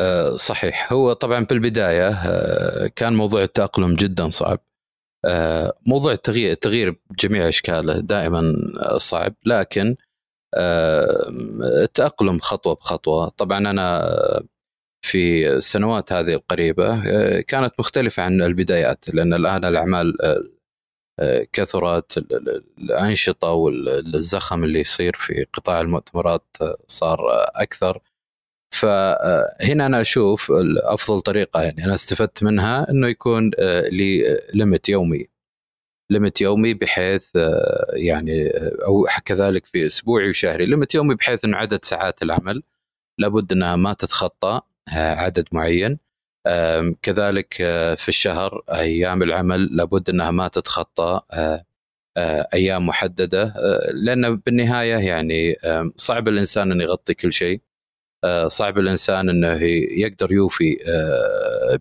آه، 0.00 0.36
صحيح. 0.36 0.92
هو 0.92 1.12
طبعا 1.12 1.44
بالبدايه 1.44 2.08
آه، 2.08 2.86
كان 2.96 3.12
موضوع 3.12 3.42
التأقلم 3.42 3.94
جدا 3.94 4.28
صعب. 4.28 4.60
آه، 5.24 5.72
موضوع 5.86 6.12
التغيير 6.12 6.52
التغيير 6.52 6.96
بجميع 7.10 7.48
أشكاله 7.48 8.00
دائما 8.00 8.54
صعب. 8.96 9.34
لكن 9.46 9.96
التأقلم 11.82 12.38
خطوة 12.38 12.74
بخطوة. 12.74 13.28
طبعا 13.28 13.58
أنا 13.58 14.08
في 15.06 15.50
السنوات 15.52 16.12
هذه 16.12 16.34
القريبة 16.34 17.00
كانت 17.40 17.74
مختلفة 17.80 18.22
عن 18.22 18.42
البدايات 18.42 19.04
لأن 19.14 19.34
الآن 19.34 19.64
الأعمال 19.64 20.16
كثرت 21.52 22.18
ال- 22.18 22.32
ال- 22.48 22.64
الأنشطة 22.78 23.50
والزخم 23.52 24.64
اللي 24.64 24.80
يصير 24.80 25.12
في 25.16 25.46
قطاع 25.52 25.80
المؤتمرات 25.80 26.56
صار 26.86 27.20
أكثر. 27.54 28.00
فهنا 28.70 29.86
أنا 29.86 30.00
أشوف 30.00 30.52
افضل 30.82 31.20
طريقة 31.20 31.62
يعني. 31.62 31.84
أنا 31.84 31.94
استفدت 31.94 32.42
منها 32.42 32.90
إنه 32.90 33.08
يكون 33.08 33.50
آه، 33.58 33.88
لي 33.88 34.40
ليمت 34.54 34.88
يومي. 34.88 35.26
ليمت 36.10 36.40
يومي 36.40 36.74
بحيث 36.74 37.28
آه، 37.36 37.86
يعني 37.92 38.46
آه، 38.46 38.72
أو 38.86 39.06
كذلك 39.24 39.66
في 39.66 39.86
أسبوعي 39.86 40.28
وشهري. 40.28 40.66
ليمت 40.66 40.94
يومي 40.94 41.14
بحيث 41.14 41.44
إنه 41.44 41.56
عدد 41.56 41.84
ساعات 41.84 42.22
العمل 42.22 42.62
لابد 43.18 43.52
إنها 43.52 43.76
ما 43.76 43.92
تتخطى 43.92 44.60
آه، 44.96 45.14
عدد 45.14 45.44
معين. 45.52 45.98
كذلك 47.02 47.56
آه، 47.60 47.94
في 47.94 48.08
الشهر 48.08 48.62
أيام 48.70 49.22
العمل 49.22 49.76
لابد 49.76 50.10
إنها 50.10 50.30
ما 50.30 50.48
تتخطى 50.48 51.20
آه، 51.32 51.64
آه، 52.16 52.48
أيام 52.54 52.86
محددة 52.86 53.42
آه، 53.42 53.90
لأن 53.92 54.36
بالنهاية 54.36 54.96
يعني 54.96 55.54
صعب 55.96 56.28
الإنسان 56.28 56.72
أن 56.72 56.80
يغطي 56.80 57.14
كل 57.14 57.32
شيء. 57.32 57.60
صعب 58.46 58.78
الإنسان 58.78 59.28
إنه 59.28 59.62
يقدر 59.90 60.32
يوفي 60.32 60.76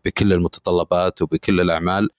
بكل 0.05 0.33
المتطلبات 0.33 1.21
وبكل 1.21 1.61
الأعمال 1.61 2.09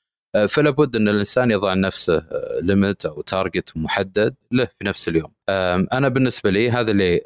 فلا 0.48 0.70
بد 0.70 0.96
إن 0.96 1.09
الإنسان 1.09 1.50
يضع 1.50 1.74
لنفسه 1.74 2.28
ليمت 2.61 3.07
أو 3.07 3.20
تارجت 3.20 3.72
محدد 3.76 4.35
له 4.52 4.64
في 4.64 4.85
نفس 4.85 5.09
اليوم. 5.09 5.33
أنا 5.92 6.09
بالنسبة 6.09 6.50
لي 6.50 6.70
هذا 6.70 6.90
اللي 6.90 7.20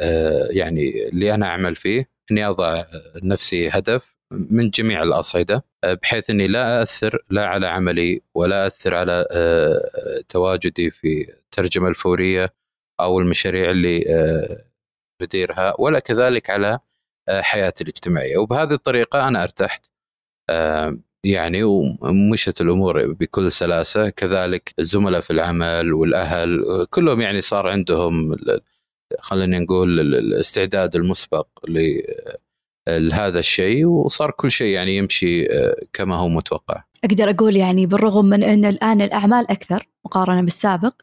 يعني 0.51 1.09
اللي 1.09 1.35
أنا 1.35 1.47
أعمل 1.47 1.75
فيه 1.75 2.09
إني 2.31 2.49
أضع 2.49 2.85
لنفسي 3.23 3.69
هدف 3.69 4.15
من 4.51 4.71
جميع 4.71 5.03
الأصعدة 5.03 5.65
بحيث 5.85 6.31
إني 6.31 6.47
لا 6.47 6.83
أثر 6.83 7.25
لا 7.31 7.47
على 7.47 7.67
عملي 7.67 8.23
ولا 8.35 8.67
أثر 8.67 8.95
على 8.95 9.27
تواجدي 10.29 10.91
في 10.91 11.31
الترجمه 11.31 11.89
الفورية 11.89 12.55
أو 13.01 13.21
المشاريع 13.21 13.71
اللي 13.71 14.05
نديرها 15.23 15.75
ولا 15.79 15.99
كذلك 15.99 16.51
على 16.51 16.79
حياتي 17.31 17.85
الاجتماعية. 17.85 18.39
وبهذه 18.39 18.73
الطريقة 18.73 19.29
أنا 19.29 19.43
ارتحت 19.43 19.87
يعني 21.25 21.63
ومشت 21.63 22.61
الأمور 22.61 23.13
بكل 23.13 23.53
سلاسة. 23.53 24.09
كذلك 24.09 24.75
الزملاء 24.79 25.21
في 25.21 25.31
العمل 25.31 25.93
والأهل 25.93 26.65
كلهم 26.91 27.21
يعني 27.21 27.41
صار 27.41 27.69
عندهم 27.69 28.37
خلينا 29.21 29.59
نقول 29.59 30.01
الاستعداد 30.01 30.97
المسبق 30.97 31.47
لهذا 32.89 33.39
الشيء. 33.39 33.87
وصار 33.87 34.31
كل 34.31 34.51
شيء 34.51 34.67
يعني 34.67 34.97
يمشي 34.97 35.47
كما 35.93 36.17
هو 36.17 36.29
متوقع. 36.29 36.83
أقدر 37.05 37.31
أقول 37.31 37.57
يعني 37.57 37.87
بالرغم 37.87 38.25
من 38.25 38.43
أن 38.43 38.65
الآن 38.65 39.01
الأعمال 39.01 39.51
أكثر 39.51 39.89
مقارنة 40.05 40.43
بالسابق 40.43 40.95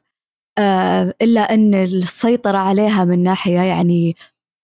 إلا 1.22 1.42
أن 1.54 1.74
السيطرة 1.74 2.58
عليها 2.58 3.06
من 3.06 3.24
ناحية 3.24 3.60
يعني 3.60 4.16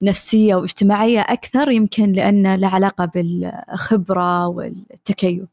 نفسية 0.04 0.56
واجتماعية 0.56 1.22
أكثر 1.22 1.72
يمكن 1.72 2.12
لأن 2.12 2.56
له 2.56 2.68
علاقة 2.68 3.06
بالخبرة 3.06 4.48
والتكيف. 4.48 5.44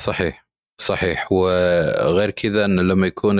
صحيح 0.00 0.46
صحيح. 0.80 1.32
وغير 1.32 2.30
كذا 2.30 2.64
أن 2.64 2.80
لما 2.80 3.06
يكون 3.06 3.36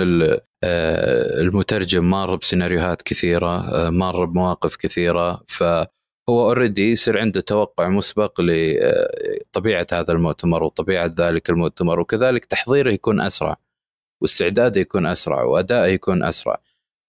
المترجم 0.63 2.09
مار 2.09 2.35
بسيناريوهات 2.35 3.01
كثيرة 3.01 3.89
مار 3.89 4.25
بمواقف 4.25 4.75
كثيرة 4.75 5.43
فهو 5.47 5.85
اوريدي 6.29 6.91
يصير 6.91 7.19
عنده 7.19 7.41
توقع 7.41 7.89
مسبق 7.89 8.41
لطبيعة 8.41 9.87
هذا 9.93 10.13
المؤتمر 10.13 10.63
وطبيعة 10.63 11.11
ذلك 11.19 11.49
المؤتمر 11.49 11.99
وكذلك 11.99 12.45
تحضيره 12.45 12.91
يكون 12.91 13.21
أسرع. 13.21 13.57
واستعداده 14.21 14.81
يكون 14.81 15.05
أسرع 15.05 15.43
وأدائه 15.43 15.91
يكون 15.91 16.23
أسرع. 16.23 16.61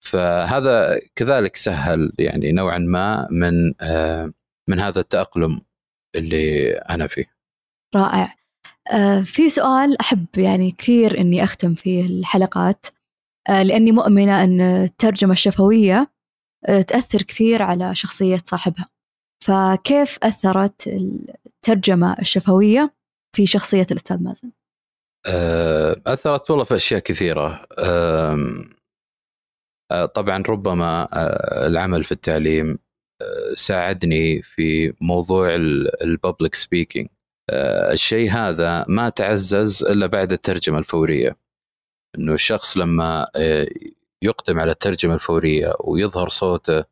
فهذا 0.04 1.00
كذلك 1.16 1.56
سهل 1.56 2.12
يعني 2.18 2.52
نوعا 2.52 2.78
ما 2.78 3.28
من 3.30 3.74
آه، 3.80 4.32
من 4.68 4.80
هذا 4.80 5.00
التأقلم 5.00 5.60
اللي 6.16 6.72
أنا 6.72 7.06
فيه. 7.06 7.24
رائع. 7.94 8.34
آه، 8.92 9.20
في 9.20 9.48
سؤال 9.48 10.00
أحب 10.00 10.26
يعني 10.36 10.70
كثير 10.70 11.20
أني 11.20 11.44
أختم 11.44 11.74
فيه 11.74 12.06
الحلقات. 12.06 12.86
آه، 13.48 13.62
لأني 13.62 13.92
مؤمنة 13.92 14.44
أن 14.44 14.60
الترجمة 14.60 15.32
الشفوية 15.32 16.12
تأثر 16.88 17.22
كثير 17.22 17.62
على 17.62 17.94
شخصية 17.94 18.42
صاحبها. 18.44 18.88
فكيف 19.44 20.18
أثرت 20.22 20.86
الترجمة 20.86 22.16
الشفوية 22.18 22.94
في 23.36 23.46
شخصية 23.46 23.86
الأستاذ 23.90 24.22
مازن؟ 24.22 24.50
أثرت 26.06 26.50
والله 26.50 26.64
في 26.64 26.76
أشياء 26.76 27.00
كثيرة. 27.00 27.66
آه، 29.92 30.06
طبعا 30.06 30.42
ربما 30.48 31.08
آه، 31.12 31.66
العمل 31.66 32.04
في 32.04 32.12
التعليم 32.12 32.78
آه، 33.22 33.54
ساعدني 33.54 34.42
في 34.42 34.94
موضوع 35.00 35.54
الببليك 36.02 36.54
سبيكينج 36.54 37.08
الشيء 37.92 38.30
هذا 38.30 38.84
ما 38.88 39.08
تعزز 39.08 39.84
إلا 39.84 40.06
بعد 40.06 40.32
الترجمة 40.32 40.78
الفورية. 40.78 41.36
إنه 42.18 42.34
الشخص 42.34 42.76
لما 42.76 43.26
يقدم 44.22 44.60
على 44.60 44.70
الترجمة 44.72 45.14
الفورية 45.14 45.74
ويظهر 45.80 46.28
صوته 46.28 46.84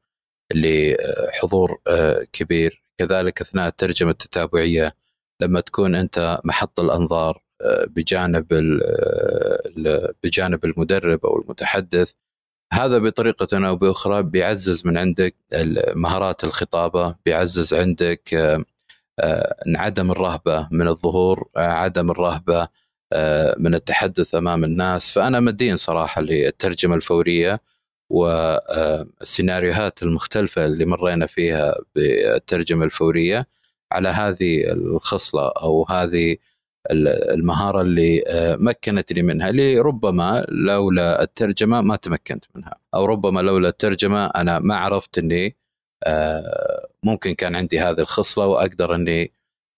لحضور 0.54 1.80
كبير 2.32 2.82
كذلك 2.98 3.40
أثناء 3.40 3.68
الترجمة 3.68 4.10
التتابعية 4.10 4.96
لما 5.42 5.60
تكون 5.60 5.94
أنت 5.94 6.40
محط 6.44 6.80
الأنظار 6.80 7.42
بجانب 7.86 8.46
بجانب 10.24 10.64
المدرب 10.64 11.26
أو 11.26 11.40
المتحدث. 11.42 12.14
هذا 12.72 12.98
بطريقة 12.98 13.68
أو 13.68 13.76
بأخرى 13.76 14.22
بيعزز 14.22 14.86
من 14.86 14.96
عندك 14.96 15.36
مهارات 15.94 16.44
الخطابة 16.44 17.14
بيعزز 17.26 17.74
عندك 17.74 18.34
آه، 18.34 18.64
آه، 19.20 19.54
عدم 19.66 20.10
الرهبة 20.10 20.68
من 20.72 20.88
الظهور 20.88 21.48
آه، 21.56 21.60
عدم 21.60 22.10
الرهبة 22.10 22.68
من 23.58 23.74
التحدث 23.74 24.34
أمام 24.34 24.64
الناس. 24.64 25.12
فأنا 25.12 25.40
مدين 25.40 25.76
صراحة 25.76 26.22
للترجمة 26.22 26.94
الفورية 26.94 27.60
والسيناريوهات 28.10 30.02
المختلفة 30.02 30.66
اللي 30.66 30.84
مرينا 30.84 31.26
فيها 31.26 31.76
بالترجمة 31.94 32.84
الفورية 32.84 33.46
على 33.92 34.08
هذه 34.08 34.72
الخصلة 34.72 35.48
أو 35.48 35.86
هذه 35.90 36.36
المهارة 36.90 37.80
اللي 37.80 38.24
آه، 38.26 38.56
مكنتني 38.56 39.22
منها 39.22 39.48
اللي 39.48 39.78
ربما 39.78 40.46
لولا 40.48 41.22
الترجمة 41.22 41.80
ما 41.80 41.96
تمكنت 41.96 42.44
منها. 42.54 42.74
أو 42.94 43.04
ربما 43.04 43.40
لولا 43.40 43.68
الترجمة 43.68 44.26
أنا 44.26 44.58
ما 44.58 44.76
عرفت 44.76 45.18
إني 45.18 45.56
آه، 46.04 46.88
ممكن 47.04 47.34
كان 47.34 47.56
عندي 47.56 47.80
هذه 47.80 48.00
الخصلة 48.00 48.46
وأقدر 48.46 48.94
إني 48.94 49.32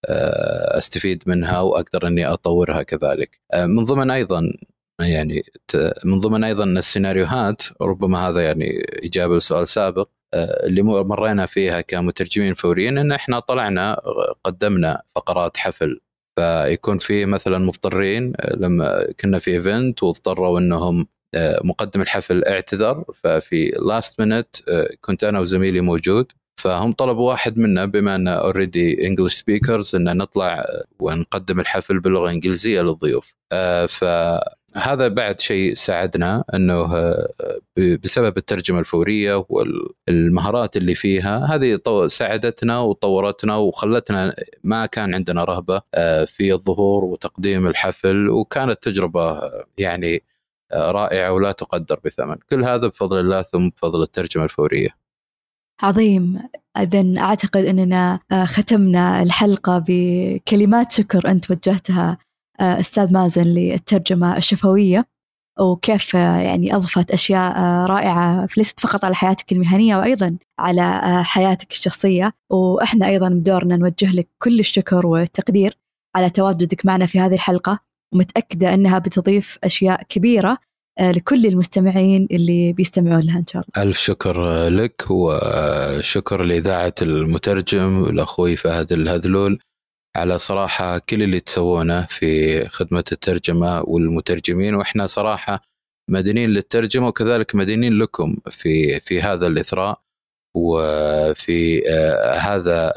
آه، 0.07 0.79
أستفيد 0.79 1.23
منها 1.27 1.61
وأقدر 1.61 2.07
إني 2.07 2.27
أطورها 2.27 2.83
كذلك. 2.83 3.41
من 3.55 3.85
ضمن 3.85 4.11
أيضا 4.11 4.53
يعني 5.01 5.45
من 6.05 6.21
ضمن 6.21 6.45
أيضا 6.45 6.65
السيناريوهات 6.65 7.63
ربما 7.81 8.29
هذا 8.29 8.41
يعني 8.45 8.87
إجابة 9.05 9.37
لسؤال 9.37 9.69
سابق 9.69 10.09
اللي 10.35 10.83
مرينا 10.83 11.47
فيها 11.47 11.81
كمترجمين 11.81 12.55
فوريين 12.55 12.99
إن 12.99 13.13
إحنا 13.13 13.39
طلعنا 13.39 14.01
قدمنا 14.45 15.03
فقرات 15.17 15.57
حفل 15.57 16.01
فيكون 16.37 16.99
في 16.99 17.27
مثلا 17.27 17.59
مضطرين 17.59 18.33
آه، 18.37 18.57
لما 18.57 19.13
كنا 19.21 19.39
في 19.39 19.51
ايفنت 19.51 20.03
واضطروا 20.03 20.59
إنهم 20.59 21.07
آه، 21.35 21.61
مقدم 21.65 22.03
الحفل 22.03 22.45
اعتذر 22.45 23.05
ففي 23.15 23.69
last 23.89 24.21
minute 24.21 24.57
آه، 24.69 24.89
كنت 25.01 25.25
أنا 25.25 25.41
وزميلي 25.41 25.81
موجود 25.81 26.33
فهم 26.61 26.93
طلبوا 26.93 27.29
واحد 27.29 27.59
منا 27.59 27.85
بما 27.85 28.15
ان 28.15 28.29
already 28.29 29.07
English 29.07 29.35
speakers 29.35 29.97
ان 29.97 30.17
نطلع 30.17 30.65
ونقدم 31.01 31.61
الحفل 31.61 32.01
باللغة 32.01 32.25
الإنجليزية 32.25 32.81
للضيوف. 32.83 33.35
ف 33.89 34.05
هذا 34.77 35.09
بعد 35.09 35.41
شيء 35.41 35.75
ساعدنا 35.75 36.45
إنه 36.55 37.15
بسبب 37.79 38.37
الترجمة 38.37 38.79
الفورية 38.79 39.47
والمهارات 39.49 40.77
اللي 40.77 40.95
فيها 40.95 41.47
هذه 41.55 41.79
ساعدتنا 42.07 42.81
وطورتنا 42.81 43.57
وخلتنا 43.57 44.35
ما 44.65 44.87
كان 44.87 45.15
عندنا 45.15 45.45
رهبة 45.45 45.83
آه، 45.95 46.25
في 46.25 46.53
الظهور 46.53 47.05
وتقديم 47.05 47.67
الحفل 47.67 48.29
وكانت 48.29 48.83
تجربة 48.83 49.41
يعني 49.79 50.23
آه، 50.73 50.91
رائعة 50.91 51.33
ولا 51.33 51.53
تقدر 51.53 52.01
بثمن، 52.05 52.37
كل 52.51 52.65
هذا 52.65 52.87
بفضل 52.87 53.21
الله 53.21 53.43
ثم 53.43 53.69
بفضل 53.69 54.03
الترجمة 54.03 54.45
الفورية. 54.45 54.89
عظيم 55.83 56.39
إذا 56.77 57.19
أعتقد 57.19 57.65
أننا 57.65 58.21
آه، 58.33 58.45
ختمنا 58.45 59.23
الحلقة 59.23 59.85
بكلمات 59.89 60.93
شكر 60.93 61.31
أنت 61.31 61.51
وجهتها 61.51 62.11
آه، 62.11 62.32
أستاذ 62.61 63.13
مازن 63.13 63.43
للترجمة 63.43 64.37
الشفوية 64.37 65.07
وكيف 65.61 66.17
آه، 66.17 66.39
يعني 66.39 66.77
أضفت 66.77 67.11
أشياء 67.11 67.57
آه، 67.57 67.87
رائعة 67.87 68.49
ليست 68.57 68.81
فقط 68.81 69.05
على 69.05 69.15
حياتك 69.15 69.53
المهنية 69.53 69.97
وأيضا 69.97 70.37
على 70.59 71.01
حياتك 71.25 71.71
الشخصية. 71.71 72.33
وإحنا 72.51 73.09
أيضا 73.09 73.29
بدورنا 73.29 73.77
نوجه 73.77 74.13
لك 74.13 74.29
كل 74.39 74.61
الشكر 74.61 75.07
والتقدير 75.07 75.79
على 76.17 76.31
تواجدك 76.31 76.87
معنا 76.87 77.07
في 77.07 77.21
هذه 77.21 77.35
الحلقة 77.35 77.79
ومتأكدة 78.15 78.75
أنها 78.75 78.99
بتضيف 78.99 79.59
أشياء 79.65 80.03
كبيرة 80.03 80.59
لكل 81.01 81.47
المستمعين 81.47 82.29
اللي 82.31 82.73
بيستمعون 82.73 83.21
لها 83.21 83.39
إن 83.39 83.47
شاء 83.47 83.63
الله. 83.63 83.89
ألف 83.89 83.99
شكر 83.99 84.69
لك 84.69 85.05
وشكر 85.11 86.43
لإذاعة 86.43 86.95
المترجم 87.03 88.05
الأخوي 88.05 88.57
فهد 88.57 88.93
الهذلول. 88.93 89.59
على 90.17 90.39
صراحة 90.39 90.99
كل 90.99 91.23
اللي 91.23 91.41
تسوونه 91.41 92.07
في 92.07 92.65
خدمة 92.69 93.05
الترجمة 93.13 93.83
والمترجمين 93.83 94.75
وإحنا 94.75 95.07
صراحة 95.07 95.63
مدينين 96.11 96.51
للترجمة 96.51 97.09
وكذلك 97.09 97.55
مدينين 97.55 97.99
لكم 97.99 98.37
في 98.51 99.01
في 99.01 99.21
هذا 99.21 99.47
الإثراء 99.47 100.01
وفي 100.57 101.83
آه 101.89 102.35
هذا 102.35 102.93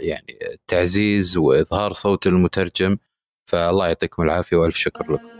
يعني 0.00 0.38
التعزيز 0.52 1.36
وإظهار 1.36 1.92
صوت 1.92 2.26
المترجم. 2.26 2.96
فالله 3.50 3.86
يعطيكم 3.86 4.22
العافية 4.22 4.56
وألف 4.56 4.76
شكر 4.76 5.12
لكم. 5.12 5.39